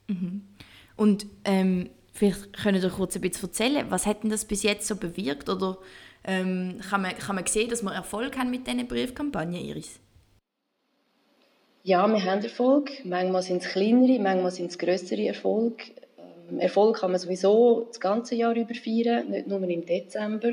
Mhm. 0.07 0.48
Und 0.99 1.27
ähm, 1.45 1.89
vielleicht 2.11 2.61
können 2.61 2.81
Sie 2.81 2.89
kurz 2.89 3.15
ein 3.15 3.21
bisschen 3.21 3.47
erzählen, 3.47 3.85
was 3.87 4.05
hat 4.05 4.23
denn 4.23 4.29
das 4.29 4.43
bis 4.43 4.63
jetzt 4.63 4.85
so 4.85 4.97
bewirkt? 4.97 5.47
Oder 5.47 5.77
ähm, 6.25 6.81
kann, 6.89 7.01
man, 7.03 7.17
kann 7.17 7.37
man 7.37 7.45
sehen, 7.45 7.69
dass 7.69 7.83
wir 7.83 7.93
Erfolg 7.93 8.37
haben 8.37 8.51
mit 8.51 8.67
diesen 8.67 8.85
Briefkampagnen, 8.85 9.63
Iris? 9.63 10.01
Ja, 11.83 12.05
wir 12.05 12.21
haben 12.25 12.43
Erfolg. 12.43 12.91
Manchmal 13.05 13.43
sind 13.43 13.63
es 13.63 13.69
kleinere, 13.69 14.19
manchmal 14.19 14.51
sind 14.51 14.71
es 14.71 14.77
größere 14.77 15.27
Erfolge. 15.27 15.85
Ähm, 16.49 16.59
Erfolg 16.59 16.97
kann 16.97 17.11
man 17.11 17.19
sowieso 17.21 17.85
das 17.87 18.01
ganze 18.01 18.35
Jahr 18.35 18.53
über 18.53 18.75
feiern, 18.75 19.29
nicht 19.29 19.47
nur 19.47 19.63
im 19.63 19.85
Dezember. 19.85 20.51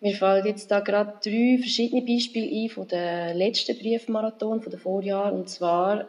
Mir 0.00 0.14
fallen 0.14 0.46
jetzt 0.46 0.70
da 0.70 0.78
gerade 0.78 1.14
drei 1.24 1.58
verschiedene 1.58 2.02
Beispiele 2.02 2.46
ein 2.46 2.68
von 2.68 2.86
der 2.86 3.34
letzten 3.34 3.76
Briefmarathon 3.76 4.62
von 4.62 4.70
den 4.70 4.78
Vorjahr. 4.78 5.32
Und 5.32 5.48
zwar 5.48 6.06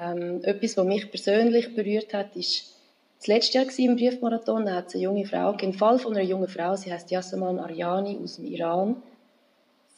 ähm, 0.00 0.44
etwas, 0.44 0.76
was 0.76 0.86
mich 0.86 1.10
persönlich 1.10 1.74
berührt 1.74 2.14
hat, 2.14 2.36
ist 2.36 2.76
das 3.20 3.26
letzte 3.26 3.58
Jahr 3.58 3.66
im 3.78 3.96
Briefmarathon, 3.96 4.64
da 4.64 4.76
hat 4.76 4.88
es 4.88 4.94
eine 4.94 5.04
junge 5.04 5.26
Frau, 5.26 5.50
ein 5.52 5.74
Fall 5.74 5.98
von 5.98 6.14
einer 6.14 6.24
jungen 6.24 6.48
Frau, 6.48 6.74
sie 6.74 6.90
heißt 6.90 7.10
Yasaman 7.10 7.58
Aryani 7.58 8.18
aus 8.22 8.36
dem 8.36 8.46
Iran. 8.46 8.96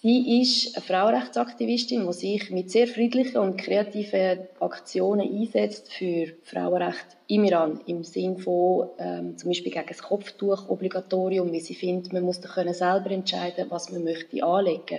Sie 0.00 0.40
ist 0.40 0.74
eine 0.74 0.84
Frauenrechtsaktivistin, 0.84 2.04
die 2.04 2.12
sich 2.12 2.50
mit 2.50 2.72
sehr 2.72 2.88
friedlichen 2.88 3.38
und 3.38 3.56
kreativen 3.56 4.40
Aktionen 4.58 5.32
einsetzt 5.32 5.92
für 5.92 6.32
Frauenrecht 6.42 7.16
im 7.28 7.44
Iran, 7.44 7.80
im 7.86 8.02
Sinne 8.02 8.40
von 8.40 8.88
ähm, 8.98 9.38
zum 9.38 9.50
Beispiel 9.50 9.70
gegen 9.70 9.86
das 9.86 10.02
Kopftuch-Obligatorium, 10.02 11.52
wie 11.52 11.60
sie 11.60 11.76
findet, 11.76 12.12
man 12.12 12.24
muss 12.24 12.40
können 12.40 12.74
selber 12.74 13.12
entscheiden, 13.12 13.66
was 13.68 13.92
man 13.92 14.02
möchte 14.02 14.42
anlegen. 14.42 14.98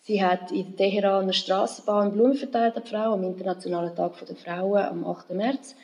Sie 0.00 0.24
hat 0.24 0.50
in 0.50 0.76
Teheran 0.76 1.22
eine 1.22 1.32
Straßenbahn 1.32 2.10
Blumen 2.10 2.34
verteilt 2.34 2.76
an 2.76 2.82
Frauen 2.82 3.20
am 3.20 3.22
Internationalen 3.22 3.94
Tag 3.94 4.14
der 4.26 4.34
Frauen 4.34 4.82
am 4.82 5.06
8. 5.06 5.30
März 5.30 5.76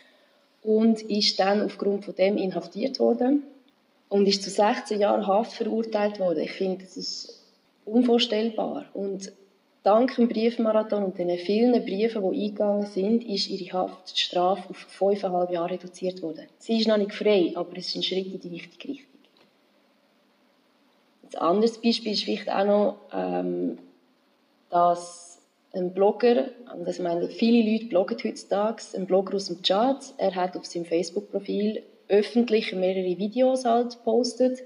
und 0.63 1.03
ist 1.03 1.39
dann 1.41 1.63
aufgrund 1.63 2.05
von 2.05 2.15
dem 2.15 2.37
inhaftiert 2.37 3.01
worden 3.01 3.43
und 4.09 4.27
ist 4.27 4.43
zu 4.43 4.51
16 4.51 5.01
Jahren 5.01 5.27
Haft 5.27 5.55
verurteilt 5.55 6.21
worden. 6.21 6.41
Ich 6.41 6.53
finde, 6.53 6.85
das 6.85 6.97
ist 6.97 7.43
unvorstellbar. 7.85 8.85
Und 8.95 9.33
dank 9.83 10.15
dem 10.15 10.29
Briefmarathon 10.29 11.05
und 11.05 11.19
den 11.19 11.37
vielen 11.39 11.73
Briefen, 11.85 12.23
die 12.31 12.45
eingegangen 12.45 12.87
sind, 12.87 13.25
ist 13.25 13.49
ihre 13.49 13.73
Haftstrafe 13.73 14.71
auf 14.71 14.77
fünfeinhalb 14.77 15.51
Jahre 15.51 15.73
reduziert 15.73 16.23
worden. 16.23 16.47
Sie 16.59 16.79
ist 16.79 16.89
noch 16.89 16.99
nicht 16.99 17.13
frei, 17.13 17.53
aber 17.55 17.77
es 17.77 17.89
ist 17.89 17.97
ein 17.97 18.03
Schritt 18.03 18.27
in 18.27 18.41
die 18.41 18.49
richtige 18.49 18.89
Richtung. 18.89 19.09
Ein 21.35 21.39
anderes 21.41 21.81
Beispiel 21.81 22.13
ist 22.13 22.25
vielleicht 22.25 22.51
auch 22.51 22.65
noch, 22.67 22.97
ähm, 23.13 23.79
dass 24.69 25.32
ein 25.73 25.95
Blogger, 25.95 26.51
das 26.85 26.99
meine 26.99 27.29
viele 27.29 27.71
Leute 27.71 27.87
bloggen 27.87 28.19
heutzutage, 28.23 28.83
ein 28.95 29.07
Blogger 29.07 29.37
aus 29.37 29.47
dem 29.47 29.63
Tschad, 29.63 30.15
er 30.19 30.35
hat 30.35 30.57
auf 30.57 30.67
seinem 30.67 30.85
Facebook-Profil 30.85 31.83
öffentlich 32.09 32.73
mehrere 32.75 33.19
Videos 33.19 33.65
halt 33.65 33.97
gepostet, 33.97 34.59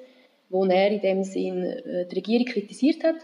wo 0.49 0.65
er 0.65 0.91
in 0.91 1.01
dem 1.01 1.23
Sinn 1.23 1.65
äh, 1.65 2.07
die 2.07 2.17
Regierung 2.17 2.47
kritisiert 2.47 3.05
hat. 3.05 3.17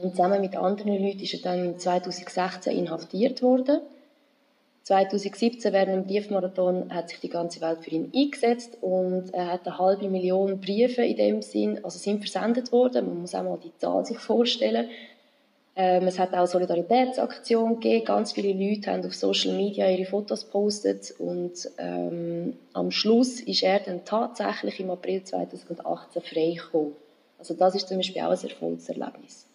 Und 0.00 0.12
zusammen 0.12 0.40
mit 0.40 0.56
anderen 0.56 0.96
Leuten 0.96 1.20
ist 1.20 1.34
er 1.34 1.40
dann 1.40 1.78
2016 1.78 2.74
inhaftiert 2.76 3.42
worden. 3.42 3.80
2017 4.84 5.72
während 5.72 5.92
dem 5.92 6.06
Briefmarathon 6.06 6.92
hat 6.92 7.10
sich 7.10 7.20
die 7.20 7.28
ganze 7.28 7.60
Welt 7.60 7.84
für 7.84 7.90
ihn 7.90 8.10
eingesetzt 8.14 8.78
und 8.80 9.32
er 9.32 9.52
hat 9.52 9.66
eine 9.66 9.78
halbe 9.78 10.08
Million 10.08 10.60
Briefe 10.60 11.04
in 11.04 11.16
dem 11.16 11.42
Sinn, 11.42 11.84
also 11.84 11.98
sind 11.98 12.18
versendet 12.18 12.72
worden. 12.72 13.06
Man 13.06 13.20
muss 13.20 13.34
auch 13.34 13.44
mal 13.44 13.60
die 13.62 13.76
Zahl 13.76 14.04
sich 14.04 14.18
vorstellen. 14.18 14.88
Ähm, 15.74 16.06
es 16.06 16.18
hat 16.18 16.34
auch 16.34 16.46
Solidaritätsaktionen 16.46 17.80
gegeben. 17.80 18.04
Ganz 18.04 18.32
viele 18.32 18.52
Leute 18.52 18.90
haben 18.90 19.06
auf 19.06 19.14
Social 19.14 19.56
Media 19.56 19.88
ihre 19.88 20.04
Fotos 20.04 20.44
gepostet 20.44 21.14
und 21.18 21.70
ähm, 21.78 22.58
am 22.74 22.90
Schluss 22.90 23.40
ist 23.40 23.62
er 23.62 23.80
dann 23.80 24.04
tatsächlich 24.04 24.80
im 24.80 24.90
April 24.90 25.24
2018 25.24 26.22
freigekommen. 26.22 26.92
Also 27.38 27.54
das 27.54 27.74
ist 27.74 27.88
zum 27.88 27.96
Beispiel 27.96 28.22
auch 28.22 28.30
ein 28.30 28.48
Erfolgserlebnis. 28.48 29.46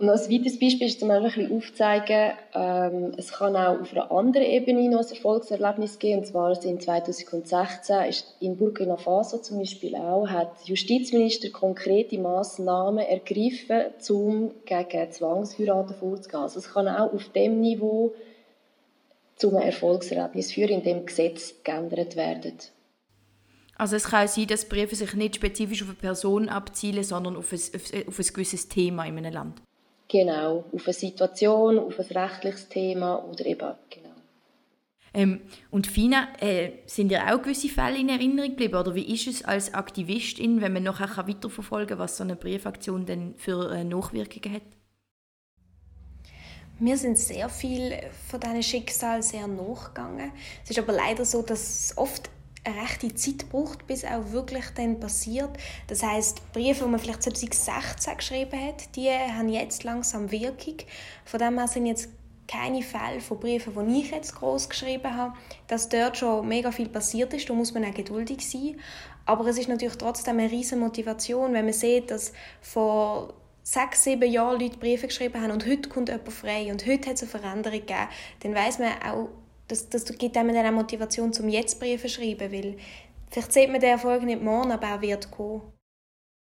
Und 0.00 0.08
als 0.08 0.30
weiteres 0.30 0.58
Beispiel 0.58 0.86
ist 0.86 0.98
zum 0.98 1.08
Beispiel 1.08 1.44
ein 1.44 1.58
aufzeigen, 1.58 2.32
ähm, 2.54 3.12
es 3.18 3.32
kann 3.32 3.54
auch 3.54 3.82
auf 3.82 3.92
einer 3.92 4.10
anderen 4.10 4.46
Ebene 4.46 4.88
noch 4.88 5.00
ein 5.00 5.10
Erfolgserlebnis 5.10 5.98
geben. 5.98 6.20
Und 6.20 6.26
zwar 6.26 6.64
in 6.64 6.80
2016 6.80 8.04
ist 8.08 8.34
in 8.40 8.56
Burkina 8.56 8.96
Faso 8.96 9.36
zum 9.36 9.58
Beispiel 9.58 9.94
auch, 9.96 10.26
hat 10.26 10.56
Justizminister 10.64 11.50
konkrete 11.50 12.16
Massnahmen 12.18 13.04
ergriffen, 13.04 13.92
um 14.08 14.52
gegen 14.64 15.12
Zwangsheiraten 15.12 15.94
vorzugehen. 15.94 16.40
Also 16.40 16.60
es 16.60 16.72
kann 16.72 16.88
auch 16.88 17.12
auf 17.12 17.28
dem 17.34 17.60
Niveau 17.60 18.14
zu 19.36 19.50
einem 19.50 19.66
Erfolgserlebnis 19.66 20.52
führen, 20.52 20.70
in 20.70 20.82
dem 20.82 21.04
Gesetze 21.04 21.56
geändert 21.62 22.16
werden. 22.16 22.56
Also 23.76 23.96
es 23.96 24.04
kann 24.04 24.28
sein, 24.28 24.46
dass 24.46 24.64
Briefe 24.64 24.96
sich 24.96 25.12
nicht 25.12 25.36
spezifisch 25.36 25.82
auf 25.82 25.88
eine 25.88 25.98
Person 25.98 26.48
abzielen, 26.48 27.04
sondern 27.04 27.36
auf 27.36 27.52
ein, 27.52 27.60
auf 28.08 28.18
ein 28.18 28.26
gewisses 28.32 28.68
Thema 28.68 29.04
in 29.04 29.18
einem 29.18 29.34
Land. 29.34 29.62
Genau, 30.10 30.64
auf 30.72 30.86
eine 30.86 30.92
Situation, 30.92 31.78
auf 31.78 32.00
ein 32.00 32.06
rechtliches 32.06 32.68
Thema 32.68 33.24
oder 33.24 33.46
eben, 33.46 33.74
genau. 33.88 34.10
Ähm, 35.14 35.40
und 35.70 35.86
Fina, 35.86 36.28
äh, 36.40 36.72
sind 36.86 37.10
dir 37.10 37.32
auch 37.32 37.40
gewisse 37.40 37.68
Fälle 37.68 37.98
in 37.98 38.08
Erinnerung 38.08 38.50
geblieben? 38.50 38.74
Oder 38.74 38.94
wie 38.94 39.12
ist 39.12 39.28
es 39.28 39.44
als 39.44 39.72
Aktivistin, 39.72 40.60
wenn 40.60 40.72
man 40.72 40.82
nachher 40.82 41.28
weiterverfolgen 41.28 41.90
kann, 41.90 41.98
was 41.98 42.16
so 42.16 42.24
eine 42.24 42.36
Briefaktion 42.36 43.06
denn 43.06 43.34
für 43.36 43.72
äh, 43.72 43.84
Nachwirkungen 43.84 44.54
hat? 44.54 44.62
Mir 46.80 46.96
sind 46.96 47.18
sehr 47.18 47.48
viel 47.48 47.92
von 48.28 48.40
diesen 48.40 48.62
Schicksalen 48.62 49.22
sehr 49.22 49.46
nachgegangen. 49.46 50.32
Es 50.64 50.70
ist 50.70 50.78
aber 50.78 50.92
leider 50.92 51.24
so, 51.24 51.42
dass 51.42 51.60
es 51.60 51.98
oft 51.98 52.30
eine 52.64 52.82
rechte 52.82 53.14
Zeit 53.14 53.48
braucht, 53.48 53.86
bis 53.86 54.04
auch 54.04 54.32
wirklich 54.32 54.64
dann 54.74 55.00
passiert. 55.00 55.50
Das 55.86 56.02
heißt, 56.02 56.52
Briefe, 56.52 56.84
die 56.84 56.90
man 56.90 57.00
vielleicht 57.00 57.22
2016 57.22 58.16
geschrieben 58.16 58.60
hat, 58.60 58.96
die 58.96 59.10
haben 59.10 59.48
jetzt 59.48 59.84
langsam 59.84 60.30
Wirkung. 60.30 60.76
Von 61.24 61.40
dem 61.40 61.58
her 61.58 61.68
sind 61.68 61.86
jetzt 61.86 62.08
keine 62.46 62.82
Fälle 62.82 63.20
von 63.20 63.38
Briefen, 63.38 63.72
die 63.88 64.00
ich 64.00 64.10
jetzt 64.10 64.34
groß 64.34 64.68
geschrieben 64.68 65.14
habe, 65.14 65.34
dass 65.68 65.88
dort 65.88 66.18
schon 66.18 66.48
mega 66.48 66.72
viel 66.72 66.88
passiert 66.88 67.32
ist. 67.32 67.48
Da 67.48 67.54
muss 67.54 67.72
man 67.72 67.84
auch 67.84 67.94
geduldig 67.94 68.46
sein. 68.48 68.80
Aber 69.24 69.46
es 69.46 69.58
ist 69.58 69.68
natürlich 69.68 69.96
trotzdem 69.96 70.38
eine 70.38 70.50
riesige 70.50 70.80
Motivation, 70.80 71.52
wenn 71.52 71.64
man 71.64 71.74
sieht, 71.74 72.10
dass 72.10 72.32
vor 72.60 73.34
sechs, 73.62 74.02
sieben 74.02 74.30
Jahren 74.30 74.60
Leute 74.60 74.78
Briefe 74.78 75.06
geschrieben 75.06 75.40
haben 75.40 75.52
und 75.52 75.66
heute 75.66 75.88
kommt 75.88 76.08
jemand 76.08 76.32
frei 76.32 76.72
und 76.72 76.86
heute 76.86 77.10
hat 77.10 77.16
es 77.16 77.22
eine 77.22 77.30
Veränderung 77.30 77.80
gegeben, 77.80 78.08
dann 78.40 78.54
weiß 78.54 78.80
man 78.80 78.90
auch, 79.02 79.28
das, 79.70 79.88
das 79.88 80.04
gibt 80.18 80.36
einem 80.36 80.54
dann 80.54 80.66
auch 80.66 80.78
Motivation, 80.78 81.32
zum 81.32 81.48
jetzt 81.48 81.78
Briefe 81.78 82.08
zu 82.08 82.14
schreiben, 82.14 82.52
weil 82.52 82.76
vielleicht 83.30 83.52
sieht 83.52 83.70
man 83.70 83.80
den 83.80 83.90
Erfolg 83.90 84.22
nicht 84.22 84.42
morgen, 84.42 84.72
aber 84.72 84.86
er 84.86 85.00
wird 85.00 85.30
kommen. 85.30 85.62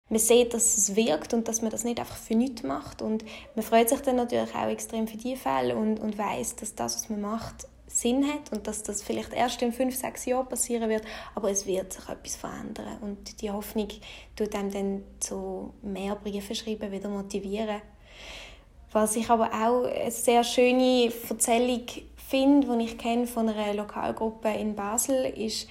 Man 0.08 0.18
sieht, 0.18 0.52
dass 0.52 0.76
es 0.76 0.94
wirkt 0.94 1.32
und 1.32 1.48
dass 1.48 1.62
man 1.62 1.70
das 1.70 1.84
nicht 1.84 1.98
einfach 1.98 2.16
für 2.16 2.34
nichts 2.34 2.62
macht 2.62 3.00
und 3.00 3.24
man 3.54 3.64
freut 3.64 3.88
sich 3.88 4.00
dann 4.00 4.16
natürlich 4.16 4.54
auch 4.54 4.68
extrem 4.68 5.06
für 5.08 5.16
diese 5.16 5.36
Fälle 5.40 5.76
und, 5.76 6.00
und 6.00 6.18
weiß, 6.18 6.56
dass 6.56 6.74
das, 6.74 6.96
was 6.96 7.08
man 7.08 7.20
macht, 7.20 7.66
Sinn 7.86 8.26
hat 8.26 8.52
und 8.52 8.66
dass 8.66 8.82
das 8.82 9.02
vielleicht 9.02 9.32
erst 9.32 9.62
in 9.62 9.72
fünf, 9.72 9.96
sechs 9.96 10.24
Jahren 10.24 10.48
passieren 10.48 10.88
wird, 10.88 11.04
aber 11.34 11.50
es 11.50 11.66
wird 11.66 11.92
sich 11.92 12.08
etwas 12.08 12.36
verändern 12.36 12.98
und 13.02 13.40
die 13.42 13.50
Hoffnung 13.50 13.88
tut 14.34 14.54
einem 14.54 14.70
dann 14.70 15.02
zu 15.20 15.74
mehr 15.82 16.16
Briefe 16.16 16.54
schreiben 16.54 16.90
wieder 16.90 17.08
motivieren. 17.08 17.82
Was 18.92 19.16
ich 19.16 19.30
aber 19.30 19.46
auch 19.46 19.84
eine 19.84 20.10
sehr 20.10 20.44
schöne 20.44 21.10
Erzählung 21.28 21.86
finde, 22.32 22.78
die 22.78 22.84
ich 22.84 22.96
kenne 22.96 23.26
von 23.26 23.46
einer 23.46 23.74
Lokalgruppe 23.74 24.48
in 24.48 24.74
Basel, 24.74 25.26
ist, 25.26 25.68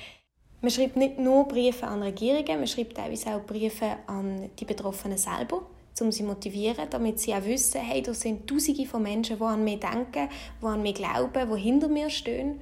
man 0.62 0.70
schreibt 0.70 0.96
nicht 0.96 1.18
nur 1.18 1.48
Briefe 1.48 1.88
an 1.88 2.04
Regierungen, 2.04 2.60
man 2.60 2.68
schreibt 2.68 2.98
teilweise 2.98 3.32
auch 3.32 3.42
Briefe 3.42 3.98
an 4.06 4.52
die 4.60 4.66
Betroffenen 4.66 5.18
selber, 5.18 5.64
um 6.00 6.12
sie 6.12 6.20
zu 6.20 6.24
motivieren, 6.24 6.88
damit 6.88 7.20
sie 7.20 7.34
auch 7.34 7.44
wissen, 7.46 7.82
hey, 7.82 8.04
da 8.04 8.14
sind 8.14 8.48
Tausende 8.48 8.86
von 8.86 9.02
Menschen, 9.02 9.40
die 9.40 9.44
an 9.44 9.64
mich 9.64 9.80
denken, 9.80 10.30
die 10.62 10.66
an 10.66 10.84
mich 10.84 10.94
glauben, 10.94 11.50
die 11.52 11.60
hinter 11.60 11.88
mir 11.88 12.12
stehen. 12.12 12.62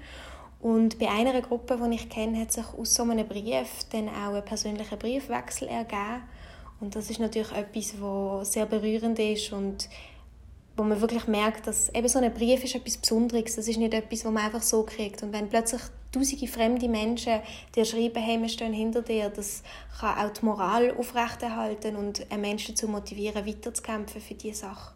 Und 0.61 0.97
bei 0.97 1.09
einer 1.09 1.41
Gruppe, 1.41 1.77
die 1.77 1.95
ich 1.95 2.09
kenne, 2.09 2.39
hat 2.39 2.53
sich 2.53 2.65
aus 2.77 2.95
so 2.95 3.03
einem 3.03 3.27
Brief 3.27 3.83
dann 3.91 4.07
auch 4.07 4.33
ein 4.33 4.45
persönlicher 4.45 4.95
Briefwechsel 4.95 5.67
ergeben. 5.67 6.23
Und 6.79 6.95
das 6.95 7.09
ist 7.09 7.19
natürlich 7.19 7.51
etwas, 7.51 7.95
was 7.99 8.53
sehr 8.53 8.65
berührend 8.65 9.19
ist 9.19 9.51
und 9.51 9.89
wo 10.79 10.83
man 10.85 11.01
wirklich 11.01 11.27
merkt, 11.27 11.67
dass 11.67 11.89
eben 11.93 12.07
so 12.07 12.19
ein 12.19 12.33
Brief 12.33 12.63
ist 12.63 12.73
etwas 12.73 12.97
Besonderes. 12.97 13.55
Das 13.55 13.67
ist 13.67 13.77
nicht 13.77 13.93
etwas, 13.93 14.23
was 14.23 14.31
man 14.31 14.45
einfach 14.45 14.61
so 14.61 14.83
kriegt. 14.83 15.21
Und 15.21 15.33
wenn 15.33 15.49
plötzlich 15.49 15.81
tausende 16.13 16.47
fremde 16.47 16.87
Menschen 16.87 17.41
dir 17.75 17.83
schreiben, 17.83 18.23
hey, 18.23 18.41
wir 18.41 18.47
stehen 18.47 18.71
hinter 18.71 19.01
dir, 19.01 19.29
das 19.29 19.61
kann 19.99 20.17
auch 20.17 20.31
die 20.31 20.45
Moral 20.45 20.95
aufrechterhalten 20.97 21.97
und 21.97 22.25
einen 22.31 22.41
Menschen 22.41 22.77
zu 22.77 22.87
motivieren, 22.87 23.45
weiterzukämpfen 23.45 24.21
für 24.21 24.35
diese 24.35 24.61
Sache. 24.61 24.93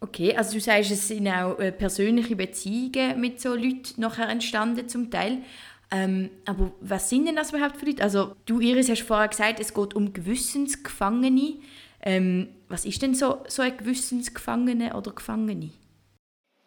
Okay, 0.00 0.36
also 0.36 0.52
du 0.52 0.60
sagst, 0.60 0.90
es 0.90 1.08
sind 1.08 1.26
auch 1.26 1.58
äh, 1.58 1.72
persönliche 1.72 2.36
Beziehungen 2.36 3.18
mit 3.18 3.40
so 3.40 3.54
Leuten 3.54 3.98
nachher 3.98 4.28
entstanden 4.28 4.90
zum 4.90 5.10
Teil. 5.10 5.38
Ähm, 5.90 6.28
aber 6.44 6.70
was 6.82 7.08
sind 7.08 7.26
denn 7.26 7.36
das 7.36 7.50
überhaupt 7.50 7.78
für 7.78 7.86
Leute? 7.86 8.02
Also 8.02 8.36
du, 8.44 8.60
Iris, 8.60 8.90
hast 8.90 9.02
vorher 9.02 9.28
gesagt, 9.28 9.58
es 9.58 9.72
geht 9.72 9.94
um 9.94 10.12
Gewissensgefangene. 10.12 11.54
Ähm, 12.02 12.48
was 12.68 12.84
ist 12.84 13.02
denn 13.02 13.14
so, 13.14 13.38
so 13.48 13.62
ein 13.62 13.76
Gewissensgefangene 13.76 14.94
oder 14.96 15.12
Gefangene? 15.12 15.70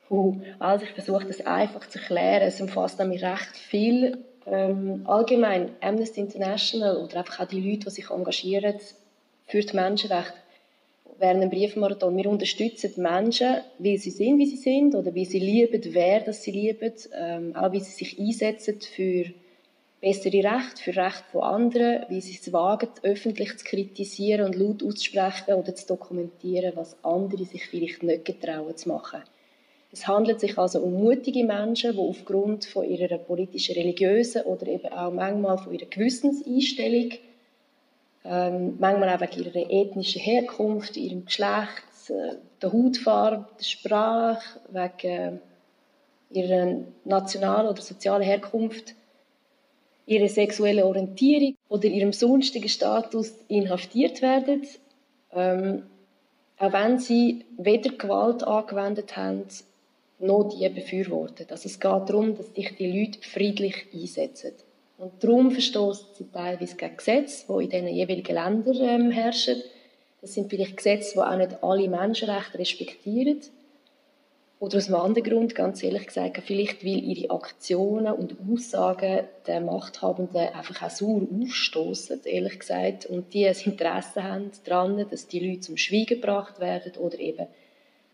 Uh, 0.09 0.41
also 0.59 0.83
ich 0.85 0.91
versuche 0.91 1.25
das 1.25 1.45
einfach 1.45 1.87
zu 1.87 1.99
erklären. 1.99 2.41
Es 2.41 2.59
umfasst 2.59 2.99
nämlich 2.99 3.23
recht 3.23 3.55
viel. 3.55 4.17
Ähm, 4.45 5.03
allgemein 5.05 5.69
Amnesty 5.81 6.19
International 6.19 6.97
oder 6.97 7.19
einfach 7.19 7.41
auch 7.41 7.47
die 7.47 7.61
Leute, 7.61 7.85
die 7.85 7.91
sich 7.91 8.09
engagieren 8.09 8.75
für 9.45 9.61
die 9.61 9.75
Menschenrechte 9.75 10.33
während 11.19 11.41
einem 11.41 11.51
Briefmarathon. 11.51 12.17
Wir 12.17 12.25
unterstützen 12.25 12.91
die 12.95 12.99
Menschen, 12.99 13.57
weil 13.77 13.97
sie 13.97 14.09
sind, 14.09 14.39
wie 14.39 14.47
sie 14.47 14.57
sind 14.57 14.95
oder 14.95 15.13
wie 15.13 15.25
sie 15.25 15.39
lieben, 15.39 15.81
wer 15.93 16.21
das 16.21 16.43
sie 16.43 16.51
lieben, 16.51 16.93
ähm, 17.15 17.55
auch 17.55 17.71
wie 17.71 17.79
sie 17.79 17.91
sich 17.91 18.19
einsetzen 18.19 18.81
für 18.81 19.25
bessere 20.01 20.43
Rechte 20.43 20.81
für 20.81 20.95
Rechte 20.95 21.23
von 21.31 21.43
anderen, 21.43 22.05
wie 22.09 22.21
sie 22.21 22.37
es 22.41 22.51
wagen, 22.51 22.89
öffentlich 23.03 23.55
zu 23.57 23.63
kritisieren 23.63 24.45
und 24.45 24.55
laut 24.55 24.83
auszusprechen 24.83 25.53
oder 25.53 25.75
zu 25.75 25.87
dokumentieren, 25.87 26.73
was 26.75 26.97
andere 27.03 27.45
sich 27.45 27.67
vielleicht 27.67 28.01
nicht 28.01 28.25
getrauen 28.25 28.75
zu 28.75 28.89
machen. 28.89 29.21
Es 29.93 30.07
handelt 30.07 30.39
sich 30.39 30.57
also 30.57 30.79
um 30.79 30.93
mutige 30.93 31.43
Menschen, 31.43 31.91
die 31.93 31.99
aufgrund 31.99 32.65
von 32.65 32.89
ihrer 32.89 33.17
politischen, 33.17 33.75
religiösen 33.75 34.43
oder 34.43 34.65
eben 34.67 34.91
auch 34.91 35.11
manchmal 35.11 35.57
von 35.57 35.73
ihrer 35.73 35.85
Gewissenseinstellung, 35.85 37.11
ähm, 38.23 38.77
manchmal 38.79 39.09
auch 39.09 39.21
wegen 39.21 39.43
ihrer 39.43 39.69
ethnischen 39.69 40.21
Herkunft, 40.21 40.97
ihrem 40.97 41.25
Geschlecht, 41.25 41.83
äh, 42.09 42.35
der 42.61 42.73
Hautfarbe, 42.73 43.45
der 43.59 43.63
Sprache, 43.63 44.59
wegen 44.69 45.41
ihrer 46.31 46.77
nationalen 47.03 47.67
oder 47.67 47.81
sozialen 47.81 48.23
Herkunft, 48.23 48.95
ihrer 50.05 50.27
sexuellen 50.27 50.83
Orientierung 50.83 51.55
oder 51.69 51.85
ihrem 51.85 52.13
sonstigen 52.13 52.69
Status 52.69 53.33
inhaftiert 53.47 54.21
werden, 54.21 54.67
ähm, 55.33 55.83
auch 56.57 56.73
wenn 56.73 56.99
sie 56.99 57.45
weder 57.57 57.91
Gewalt 57.91 58.43
angewendet 58.43 59.15
haben, 59.17 59.45
noch 60.19 60.49
die 60.49 60.69
befürworten. 60.69 61.47
Also 61.49 61.67
es 61.67 61.79
geht 61.79 61.91
darum, 61.91 62.37
dass 62.37 62.53
sich 62.53 62.75
die 62.75 62.91
Leute 62.91 63.19
friedlich 63.27 63.87
einsetzen. 63.93 64.53
Und 64.97 65.11
darum 65.23 65.49
verstoßen 65.49 66.05
sie 66.15 66.27
teilweise 66.31 66.75
gegen 66.75 66.97
Gesetze, 66.97 67.45
die 67.47 67.63
in 67.63 67.69
den 67.71 67.87
jeweiligen 67.87 68.35
Ländern 68.35 68.77
ähm, 68.81 69.11
herrschen. 69.11 69.63
Das 70.21 70.35
sind 70.35 70.49
vielleicht 70.49 70.77
Gesetze, 70.77 71.13
die 71.15 71.19
auch 71.19 71.35
nicht 71.35 71.63
alle 71.63 71.89
Menschenrechte 71.89 72.59
respektieren. 72.59 73.41
Oder 74.61 74.77
aus 74.77 74.89
einem 74.89 75.01
anderen 75.01 75.27
Grund, 75.27 75.55
ganz 75.55 75.81
ehrlich 75.81 76.05
gesagt, 76.05 76.39
vielleicht 76.45 76.85
weil 76.85 77.03
ihre 77.03 77.31
Aktionen 77.31 78.13
und 78.13 78.35
Aussagen 78.47 79.25
den 79.47 79.65
Machthabenden 79.65 80.53
einfach 80.53 80.83
auch 80.83 80.89
sauer 80.91 81.23
aufstoßen, 81.41 82.21
ehrlich 82.25 82.59
gesagt, 82.59 83.07
und 83.07 83.33
die 83.33 83.47
ein 83.47 83.55
Interesse 83.65 84.23
haben 84.23 84.51
daran, 84.63 85.03
dass 85.09 85.27
die 85.27 85.39
Leute 85.39 85.61
zum 85.61 85.77
Schweigen 85.77 86.21
gebracht 86.21 86.59
werden 86.59 86.95
oder 86.97 87.17
eben 87.17 87.47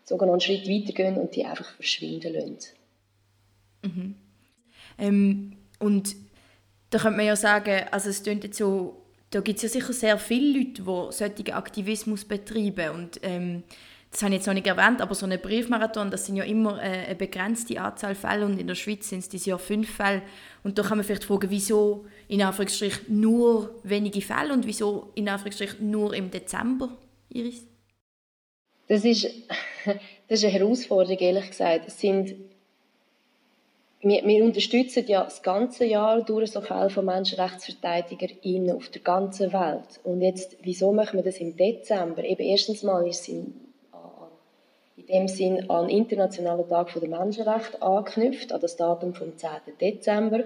sogar 0.05 0.25
noch 0.25 0.35
einen 0.35 0.39
Schritt 0.39 0.69
weitergehen 0.69 1.17
und 1.17 1.35
die 1.35 1.43
einfach 1.43 1.69
verschwinden 1.75 2.33
lassen. 2.33 2.57
Mhm. 3.83 4.15
Ähm, 4.99 5.57
und 5.79 6.15
da 6.91 6.99
könnte 6.99 7.17
man 7.17 7.25
ja 7.25 7.35
sagen, 7.35 7.87
also 7.91 8.09
es 8.09 8.23
klingt 8.23 8.45
jetzt 8.45 8.57
so, 8.57 9.01
da 9.31 9.41
gibt 9.41 9.57
es 9.57 9.63
ja 9.63 9.81
sicher 9.81 9.91
sehr 9.91 10.17
viele 10.17 10.59
Leute, 10.59 10.81
die 10.81 11.13
solchen 11.13 11.51
Aktivismus 11.51 12.23
betreiben 12.23 12.95
und 12.95 13.19
ähm, 13.21 13.63
das 14.17 14.23
habe 14.23 14.33
ich 14.33 14.39
jetzt 14.39 14.47
noch 14.47 14.55
nicht 14.55 14.65
erwähnt, 14.65 14.99
aber 14.99 15.13
so 15.13 15.27
ein 15.27 15.39
Briefmarathon, 15.39 16.09
das 16.09 16.25
sind 16.25 16.37
ja 16.37 16.43
immer 16.43 16.81
äh, 16.81 17.05
eine 17.05 17.15
begrenzte 17.15 17.79
Anzahl 17.79 18.15
Fälle 18.15 18.47
und 18.47 18.59
in 18.59 18.65
der 18.65 18.73
Schweiz 18.73 19.07
sind 19.07 19.19
es 19.19 19.29
dieses 19.29 19.45
Jahr 19.45 19.59
fünf 19.59 19.95
Fälle. 19.95 20.23
Und 20.63 20.79
da 20.79 20.81
kann 20.81 20.97
man 20.97 21.05
vielleicht 21.05 21.25
fragen, 21.25 21.51
wieso 21.51 22.05
in 22.27 22.41
Anführungsstrich 22.41 23.09
nur 23.09 23.75
wenige 23.83 24.21
Fälle 24.21 24.53
und 24.53 24.65
wieso 24.65 25.11
in 25.13 25.29
Anführungsstrich 25.29 25.79
nur 25.81 26.15
im 26.15 26.31
Dezember, 26.31 26.97
Iris? 27.29 27.67
Das 28.87 29.05
ist, 29.05 29.25
das 29.85 30.39
ist 30.39 30.45
eine 30.45 30.53
Herausforderung, 30.53 31.19
ehrlich 31.19 31.49
gesagt. 31.51 31.87
Es 31.87 31.99
sind 31.99 32.33
wir, 34.01 34.25
wir, 34.25 34.43
unterstützen 34.43 35.05
ja 35.05 35.25
das 35.25 35.43
ganze 35.43 35.85
Jahr 35.85 36.23
durch 36.23 36.53
so 36.53 36.61
Fälle 36.61 36.89
von 36.89 37.05
MenschenrechtsverteidigerInnen 37.05 38.75
auf 38.75 38.89
der 38.89 39.01
ganzen 39.01 39.53
Welt. 39.53 39.99
Und 40.03 40.21
jetzt, 40.23 40.57
wieso 40.63 40.91
machen 40.91 41.17
wir 41.17 41.23
das 41.23 41.37
im 41.37 41.55
Dezember? 41.55 42.23
Eben 42.23 42.41
erstens 42.41 42.81
mal 42.81 43.07
ist 43.07 43.21
es 43.21 43.27
in, 43.27 43.66
in 44.97 45.05
dem 45.05 45.27
Sinn 45.27 45.69
an 45.69 45.87
den 45.87 45.97
Internationalen 45.97 46.67
Tag 46.67 46.91
der 46.93 47.07
Menschenrechte 47.07 47.81
anknüpft, 47.81 48.51
an 48.51 48.59
das 48.59 48.75
Datum 48.75 49.13
vom 49.13 49.37
10. 49.37 49.49
Dezember. 49.79 50.43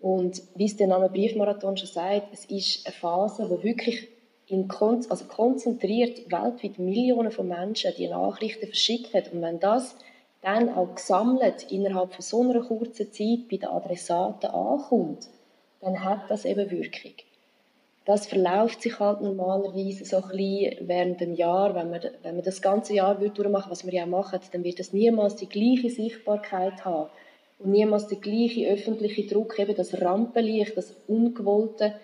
Und 0.00 0.42
wie 0.54 0.66
es 0.66 0.76
der 0.76 0.86
Name 0.86 1.08
Briefmarathon 1.08 1.76
schon 1.76 1.88
sagt, 1.88 2.28
es 2.32 2.44
ist 2.44 2.86
eine 2.86 2.94
Phase, 2.94 3.48
wo 3.48 3.62
wirklich 3.62 4.08
in 4.48 4.70
also 4.70 5.24
konzentriert 5.24 6.30
weltweit 6.30 6.78
Millionen 6.78 7.32
von 7.32 7.48
Menschen 7.48 7.92
die 7.96 8.06
Nachrichten 8.06 8.66
verschicken. 8.66 9.22
Und 9.32 9.42
wenn 9.42 9.58
das 9.58 9.96
dann 10.42 10.72
auch 10.72 10.94
gesammelt 10.94 11.72
innerhalb 11.72 12.12
von 12.12 12.22
so 12.22 12.42
einer 12.42 12.60
kurzen 12.60 13.10
Zeit 13.10 13.48
bei 13.50 13.56
den 13.56 13.68
Adressaten 13.68 14.50
ankommt, 14.50 15.28
dann 15.80 16.04
hat 16.04 16.30
das 16.30 16.44
eben 16.44 16.70
Wirkung. 16.70 17.14
Das 18.06 18.28
verläuft 18.28 18.82
sich 18.82 19.00
halt 19.00 19.20
normalerweise 19.20 20.04
so 20.04 20.22
ein 20.22 20.28
bisschen 20.28 20.88
während 20.88 21.20
dem 21.20 21.34
Jahr. 21.34 21.74
Wenn 21.74 21.90
man, 21.90 22.00
wenn 22.22 22.36
man 22.36 22.44
das 22.44 22.62
ganze 22.62 22.94
Jahr 22.94 23.16
durchmachen 23.16 23.70
was 23.70 23.84
wir 23.84 23.92
ja 23.92 24.06
machen, 24.06 24.40
dann 24.52 24.62
wird 24.62 24.78
das 24.78 24.92
niemals 24.92 25.36
die 25.36 25.48
gleiche 25.48 25.90
Sichtbarkeit 25.90 26.84
haben 26.84 27.10
und 27.58 27.72
niemals 27.72 28.06
der 28.06 28.18
gleiche 28.18 28.68
öffentliche 28.68 29.26
Druck, 29.26 29.58
eben 29.58 29.74
das 29.74 30.00
Rampenlicht, 30.00 30.76
das 30.76 30.94
Ungewollte 31.08 31.94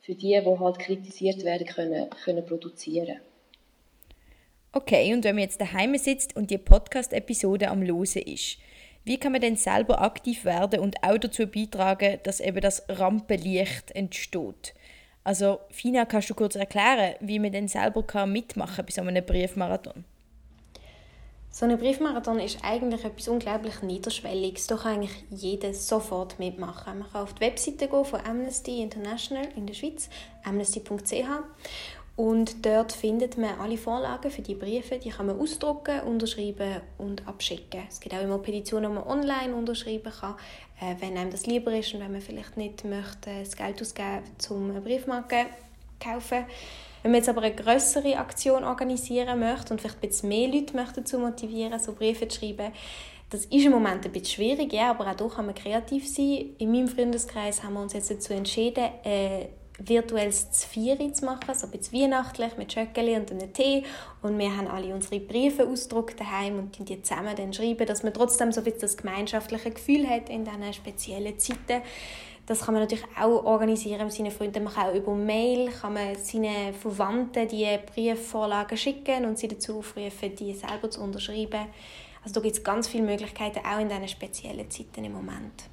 für 0.00 0.14
die, 0.14 0.40
die 0.40 0.58
halt 0.58 0.78
kritisiert 0.80 1.44
werden 1.44 1.66
können, 1.66 2.10
können 2.24 2.44
produzieren. 2.44 3.20
Okay, 4.72 5.14
und 5.14 5.22
wenn 5.22 5.36
man 5.36 5.44
jetzt 5.44 5.60
daheim 5.60 5.96
sitzt 5.96 6.34
und 6.34 6.50
die 6.50 6.58
Podcast-Episode 6.58 7.68
am 7.68 7.82
Losen 7.82 8.22
ist, 8.22 8.58
wie 9.04 9.18
kann 9.18 9.32
man 9.32 9.40
denn 9.40 9.56
selber 9.56 10.00
aktiv 10.00 10.44
werden 10.44 10.80
und 10.80 10.96
auch 11.02 11.18
dazu 11.18 11.46
beitragen, 11.46 12.18
dass 12.22 12.40
eben 12.40 12.60
das 12.60 12.84
Rampenlicht 12.88 13.90
entsteht? 13.94 14.74
Also, 15.24 15.60
Fina, 15.70 16.04
kannst 16.04 16.30
du 16.30 16.34
kurz 16.34 16.56
erklären, 16.56 17.14
wie 17.20 17.38
man 17.38 17.52
denn 17.52 17.68
selber 17.68 18.02
kann 18.02 18.32
mitmachen 18.32 18.84
bei 18.84 18.92
so 18.92 19.02
einem 19.02 19.24
Briefmarathon? 19.24 20.04
So 21.54 21.66
ein 21.66 21.78
Briefmarathon 21.78 22.40
ist 22.40 22.64
eigentlich 22.64 23.04
etwas 23.04 23.28
unglaublich 23.28 23.82
Niederschwelliges. 23.82 24.68
Da 24.68 24.76
kann 24.76 24.94
eigentlich 24.94 25.24
jeder 25.30 25.74
sofort 25.74 26.38
mitmachen. 26.38 27.00
Man 27.00 27.12
kann 27.12 27.22
auf 27.22 27.34
die 27.34 27.42
Webseite 27.42 27.88
gehen 27.88 28.04
von 28.06 28.20
Amnesty 28.24 28.82
International 28.82 29.46
in 29.54 29.66
der 29.66 29.74
Schweiz, 29.74 30.08
amnesty.ch 30.44 31.26
und 32.14 32.66
dort 32.66 32.92
findet 32.92 33.38
man 33.38 33.58
alle 33.58 33.78
Vorlagen 33.78 34.30
für 34.30 34.42
die 34.42 34.54
Briefe, 34.54 34.98
die 34.98 35.10
kann 35.10 35.26
man 35.26 35.40
ausdrucken, 35.40 36.00
unterschreiben 36.00 36.82
und 36.98 37.26
abschicken. 37.26 37.84
Es 37.88 38.00
gibt 38.00 38.14
auch 38.14 38.20
immer 38.20 38.38
Petitionen, 38.38 38.90
die 38.90 38.98
man 38.98 39.06
online 39.06 39.54
unterschreiben 39.54 40.12
kann, 40.12 40.34
äh, 40.80 40.94
wenn 41.00 41.16
einem 41.16 41.30
das 41.30 41.46
lieber 41.46 41.72
ist 41.74 41.94
und 41.94 42.00
wenn 42.00 42.12
man 42.12 42.20
vielleicht 42.20 42.56
nicht 42.56 42.84
möchte, 42.84 43.30
das 43.40 43.56
Geld 43.56 43.80
ausgeben 43.80 44.22
um 44.50 44.82
Briefmarken 44.82 45.46
kaufen. 45.98 46.44
Wenn 47.02 47.12
man 47.12 47.18
jetzt 47.18 47.30
aber 47.30 47.42
eine 47.42 47.54
größere 47.54 48.16
Aktion 48.18 48.62
organisieren 48.62 49.40
möchte 49.40 49.72
und 49.72 49.80
vielleicht 49.80 49.96
ein 50.02 50.08
bisschen 50.08 50.28
mehr 50.28 50.48
Leute 50.48 50.76
möchte 50.76 51.00
dazu 51.00 51.18
motivieren, 51.18 51.78
so 51.78 51.92
Briefe 51.92 52.28
zu 52.28 52.38
schreiben, 52.38 52.72
das 53.30 53.46
ist 53.46 53.64
im 53.64 53.72
Moment 53.72 54.04
ein 54.04 54.12
bisschen 54.12 54.26
schwierig, 54.26 54.72
ja, 54.74 54.90
aber 54.90 55.10
auch 55.10 55.14
da 55.14 55.26
kann 55.26 55.46
man 55.46 55.54
kreativ 55.54 56.06
sein. 56.06 56.50
In 56.58 56.70
meinem 56.70 56.86
Freundeskreis 56.86 57.62
haben 57.62 57.72
wir 57.72 57.80
uns 57.80 57.94
jetzt 57.94 58.10
dazu 58.10 58.34
entschieden, 58.34 58.84
äh, 59.04 59.46
virtuelles 59.78 60.50
Zvieri 60.50 61.12
zu 61.12 61.24
machen, 61.24 61.54
so 61.54 61.66
ein 61.66 61.72
bisschen 61.72 62.00
weihnachtlich 62.00 62.56
mit 62.56 62.72
Schöckeli 62.72 63.16
und 63.16 63.30
einem 63.30 63.52
Tee. 63.52 63.84
Und 64.22 64.38
wir 64.38 64.56
haben 64.56 64.68
alle 64.68 64.94
unsere 64.94 65.20
Briefe 65.20 65.66
ausgedruckt 65.66 66.20
daheim 66.20 66.58
und 66.58 66.88
die 66.88 67.02
zusammen 67.02 67.34
dann 67.36 67.52
schreiben, 67.52 67.86
dass 67.86 68.02
man 68.02 68.12
trotzdem 68.12 68.52
so 68.52 68.60
ein 68.60 68.64
bisschen 68.64 68.80
das 68.80 68.96
gemeinschaftliche 68.96 69.70
Gefühl 69.70 70.08
hat 70.08 70.28
in 70.28 70.44
diesen 70.44 70.72
speziellen 70.72 71.38
Zeiten. 71.38 71.82
Das 72.46 72.60
kann 72.62 72.74
man 72.74 72.82
natürlich 72.82 73.04
auch 73.18 73.44
organisieren 73.44 74.04
mit 74.04 74.12
seinen 74.12 74.32
Freunden. 74.32 74.64
Man 74.64 74.74
kann 74.74 74.90
auch 74.90 74.94
über 74.94 75.14
Mail 75.14 75.70
kann 75.70 75.94
man 75.94 76.16
seinen 76.16 76.74
Verwandten 76.74 77.46
die 77.46 77.78
Briefvorlagen 77.94 78.76
schicken 78.76 79.24
und 79.24 79.38
sie 79.38 79.48
dazu 79.48 79.78
aufrufen, 79.78 80.34
die 80.34 80.52
selber 80.54 80.90
zu 80.90 81.00
unterschreiben. 81.00 81.66
Also 82.22 82.34
da 82.34 82.40
gibt 82.40 82.56
es 82.56 82.64
ganz 82.64 82.88
viele 82.88 83.04
Möglichkeiten, 83.04 83.60
auch 83.64 83.80
in 83.80 83.88
diesen 83.88 84.08
speziellen 84.08 84.70
Zeiten 84.70 85.04
im 85.04 85.12
Moment. 85.12 85.71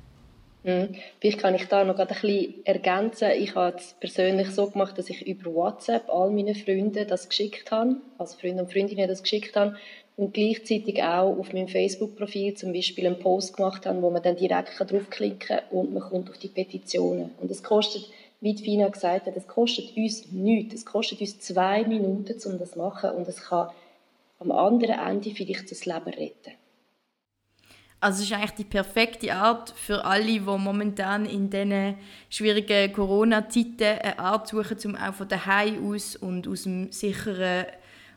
Mhm. 0.64 0.96
Vielleicht 1.20 1.40
kann 1.40 1.56
ich 1.56 1.66
da 1.68 1.84
noch 1.84 1.98
ein 2.00 2.08
bisschen 2.08 2.66
ergänzen. 2.66 3.32
Ich 3.32 3.56
habe 3.56 3.78
es 3.78 3.96
persönlich 4.00 4.50
so 4.52 4.70
gemacht, 4.70 4.98
dass 4.98 5.10
ich 5.10 5.26
über 5.26 5.54
WhatsApp 5.54 6.10
all 6.10 6.32
meinen 6.32 6.56
Freunden 6.56 7.08
das 7.08 7.30
geschickt 7.30 7.72
habe, 7.72 7.98
also 8.18 8.38
Freunde 8.38 8.64
und 8.64 8.72
Freundinnen 8.72 9.08
das 9.08 9.24
geschickt 9.24 9.56
habe 9.56 9.78
und 10.18 10.34
gleichzeitig 10.34 11.02
auch 11.02 11.38
auf 11.38 11.54
meinem 11.54 11.70
Facebook-Profil 11.70 12.54
zum 12.56 12.74
Beispiel 12.74 13.08
einen 13.08 13.20
Post 13.20 13.56
gemacht 13.56 13.86
habe, 13.86 14.02
wo 14.02 14.10
man 14.10 14.22
dann 14.22 14.36
direkt 14.36 14.78
draufklicken 14.78 15.40
kann 15.40 15.62
und 15.72 15.94
man 15.94 16.04
kommt 16.04 16.30
auf 16.30 16.38
die 16.38 16.50
Petitionen. 16.50 17.32
Und 17.40 17.50
es 17.50 17.64
kostet, 17.64 18.10
wie 18.42 18.54
die 18.54 18.64
Fina 18.64 18.90
gesagt 18.90 19.28
hat, 19.28 19.38
es 19.38 19.48
kostet 19.48 19.96
uns 19.96 20.30
nichts. 20.34 20.76
Es 20.76 20.86
kostet 20.86 21.22
uns 21.22 21.40
zwei 21.40 21.86
Minuten, 21.86 22.36
um 22.46 22.60
das 22.60 22.72
zu 22.72 22.80
machen 22.80 23.12
und 23.12 23.30
es 23.30 23.42
kann 23.42 23.70
am 24.40 24.52
anderen 24.52 25.00
Ende 25.00 25.32
vielleicht 25.32 25.72
das 25.72 25.86
Leben 25.86 26.10
retten. 26.10 26.54
Also 28.02 28.22
es 28.22 28.30
ist 28.30 28.34
eigentlich 28.34 28.52
die 28.52 28.64
perfekte 28.64 29.34
Art 29.34 29.74
für 29.76 30.06
alle, 30.06 30.26
die 30.26 30.40
momentan 30.40 31.26
in 31.26 31.50
diesen 31.50 31.96
schwierigen 32.30 32.94
Corona-Zeiten 32.94 34.00
eine 34.02 34.20
Art 34.20 34.48
suchen, 34.48 34.78
um 34.86 34.96
auch 34.96 35.14
von 35.14 35.28
daheim 35.28 35.86
aus 35.86 36.16
und 36.16 36.48
aus 36.48 36.64
dem 36.64 36.94
sicheren 36.94 37.66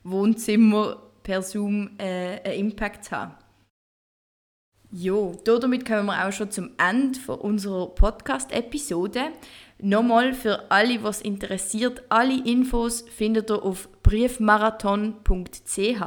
Wohnzimmer 0.04 1.02
per 1.24 1.42
Zoom 1.42 1.90
äh, 1.98 2.40
einen 2.44 2.70
Impact 2.70 3.06
zu 3.06 3.12
haben. 3.12 3.34
Jo, 4.94 5.34
damit 5.44 5.86
kommen 5.86 6.04
wir 6.06 6.28
auch 6.28 6.32
schon 6.32 6.50
zum 6.50 6.72
Ende 6.76 7.18
unserer 7.38 7.86
Podcast-Episode. 7.86 9.30
Nochmal 9.78 10.34
für 10.34 10.70
alle, 10.70 11.02
was 11.02 11.22
interessiert, 11.22 12.02
alle 12.10 12.44
Infos 12.44 13.00
findet 13.00 13.50
ihr 13.50 13.62
auf 13.62 13.88
briefmarathon.ch. 14.02 16.02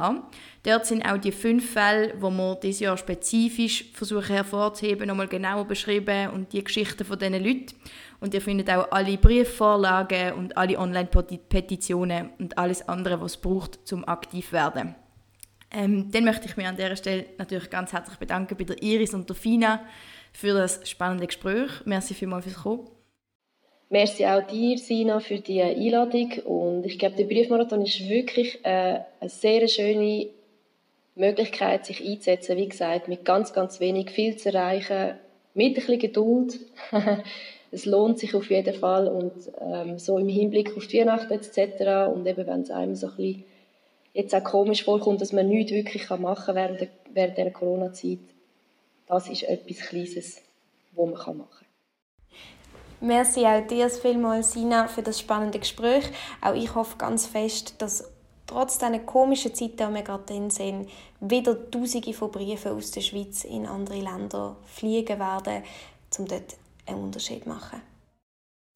Dort 0.66 0.84
sind 0.84 1.06
auch 1.06 1.16
die 1.16 1.30
fünf 1.30 1.74
Fälle, 1.74 2.14
wo 2.18 2.28
wir 2.28 2.56
dieses 2.56 2.80
Jahr 2.80 2.96
spezifisch 2.96 3.84
versuchen 3.92 4.34
hervorzuheben, 4.34 5.06
nochmal 5.06 5.28
genauer 5.28 5.64
beschrieben 5.64 6.30
und 6.30 6.52
die 6.52 6.64
Geschichten 6.64 7.04
von 7.04 7.16
diesen 7.16 7.34
Leuten. 7.34 7.76
Und 8.18 8.34
ihr 8.34 8.40
findet 8.40 8.68
auch 8.70 8.90
alle 8.90 9.16
Briefvorlagen 9.16 10.32
und 10.32 10.56
alle 10.56 10.76
Online-Petitionen 10.76 12.30
und 12.40 12.58
alles 12.58 12.88
andere, 12.88 13.20
was 13.20 13.36
es 13.36 13.40
braucht, 13.40 13.86
zum 13.86 14.08
aktiv 14.08 14.50
werden. 14.50 14.96
Ähm, 15.70 16.10
dann 16.10 16.24
möchte 16.24 16.46
ich 16.46 16.56
mich 16.56 16.66
an 16.66 16.74
dieser 16.74 16.96
Stelle 16.96 17.26
natürlich 17.38 17.70
ganz 17.70 17.92
herzlich 17.92 18.18
bedanken 18.18 18.56
bei 18.56 18.64
der 18.64 18.82
Iris 18.82 19.14
und 19.14 19.28
der 19.28 19.36
Fina 19.36 19.84
für 20.32 20.52
das 20.52 20.80
spannende 20.88 21.28
Gespräch. 21.28 21.70
Merci 21.84 22.12
vielmals 22.12 22.44
fürs 22.44 22.56
Kommen. 22.56 22.88
Merci 23.88 24.26
auch 24.26 24.44
dir, 24.44 24.78
Sina, 24.78 25.20
für 25.20 25.38
die 25.38 25.62
Einladung. 25.62 26.32
Und 26.44 26.86
ich 26.86 26.98
glaube, 26.98 27.14
der 27.14 27.24
Briefmarathon 27.24 27.82
ist 27.82 28.08
wirklich 28.08 28.58
äh, 28.64 28.98
eine 29.20 29.30
sehr 29.30 29.68
schöne 29.68 30.34
Möglichkeit, 31.16 31.86
sich 31.86 32.06
einzusetzen. 32.06 32.56
Wie 32.56 32.68
gesagt, 32.68 33.08
mit 33.08 33.24
ganz, 33.24 33.52
ganz 33.52 33.80
wenig 33.80 34.10
viel 34.10 34.36
zu 34.36 34.50
erreichen, 34.50 35.18
mit 35.54 35.68
ein 35.68 35.74
bisschen 35.74 35.98
Geduld. 35.98 36.60
es 37.72 37.86
lohnt 37.86 38.18
sich 38.18 38.34
auf 38.34 38.50
jeden 38.50 38.74
Fall. 38.74 39.08
Und 39.08 39.32
ähm, 39.60 39.98
so 39.98 40.18
im 40.18 40.28
Hinblick 40.28 40.76
auf 40.76 40.86
die 40.86 41.00
Weihnachten 41.00 41.32
etc. 41.32 42.14
Und 42.14 42.26
eben, 42.26 42.46
wenn 42.46 42.60
es 42.60 42.70
einem 42.70 42.94
so 42.94 43.08
ein 43.08 43.16
bisschen 43.16 43.44
jetzt 44.12 44.34
auch 44.34 44.44
komisch 44.44 44.84
vorkommt, 44.84 45.20
dass 45.20 45.32
man 45.32 45.48
nichts 45.48 45.72
wirklich 45.72 46.08
machen 46.10 46.46
kann 46.46 46.54
während, 46.54 46.80
der, 46.80 46.88
während 47.12 47.36
dieser 47.36 47.50
Corona-Zeit, 47.50 48.18
das 49.06 49.28
ist 49.28 49.42
etwas 49.42 49.78
Kleines, 49.88 50.42
was 50.92 51.06
man 51.06 51.10
machen 51.14 51.44
kann. 51.50 51.66
Merci 53.00 53.44
auch 53.44 53.66
dir 53.66 53.90
vielmals, 53.90 54.52
Sina, 54.52 54.88
für 54.88 55.02
das 55.02 55.20
spannende 55.20 55.58
Gespräch. 55.58 56.04
Auch 56.40 56.54
ich 56.54 56.74
hoffe 56.74 56.96
ganz 56.96 57.26
fest, 57.26 57.74
dass 57.78 58.15
trotz 58.46 58.78
diesen 58.78 59.04
komischen 59.06 59.54
Zeiten, 59.54 59.76
die 59.76 59.94
wir 59.94 60.02
gerade 60.02 60.24
drin 60.24 60.50
sind, 60.50 60.88
wieder 61.20 61.70
Tausende 61.70 62.12
von 62.12 62.30
Briefen 62.30 62.72
aus 62.72 62.90
der 62.90 63.00
Schweiz 63.00 63.44
in 63.44 63.66
andere 63.66 64.00
Länder 64.00 64.56
fliegen 64.64 65.18
werden, 65.18 65.62
um 66.18 66.26
dort 66.26 66.56
einen 66.86 67.02
Unterschied 67.02 67.42
zu 67.44 67.48
machen. 67.48 67.80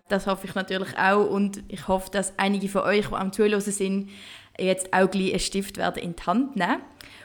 Das 0.09 0.27
hoffe 0.27 0.47
ich 0.49 0.55
natürlich 0.57 0.99
auch 0.99 1.25
und 1.31 1.63
ich 1.69 1.87
hoffe, 1.87 2.11
dass 2.11 2.33
einige 2.37 2.69
von 2.69 2.83
euch, 2.83 3.07
die 3.07 3.15
am 3.15 3.33
Zuhören 3.33 3.61
sind, 3.61 4.11
jetzt 4.59 4.93
auch 4.93 5.09
gleich 5.09 5.31
einen 5.31 5.39
Stift 5.39 5.77
werden 5.77 6.03
in 6.03 6.17
die 6.17 6.23
Hand 6.25 6.57
nehmen. 6.57 6.83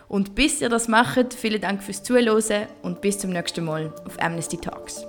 Und 0.08 0.36
bis 0.36 0.62
ihr 0.62 0.70
das 0.70 0.88
macht, 0.88 1.34
vielen 1.34 1.62
Dank 1.62 1.82
fürs 1.82 2.04
Zuhören 2.04 2.68
und 2.84 3.02
bis 3.02 3.18
zum 3.18 3.32
nächsten 3.32 3.66
Mal 3.66 3.92
auf 4.06 4.22
Amnesty 4.22 4.58
Talks. 4.58 5.06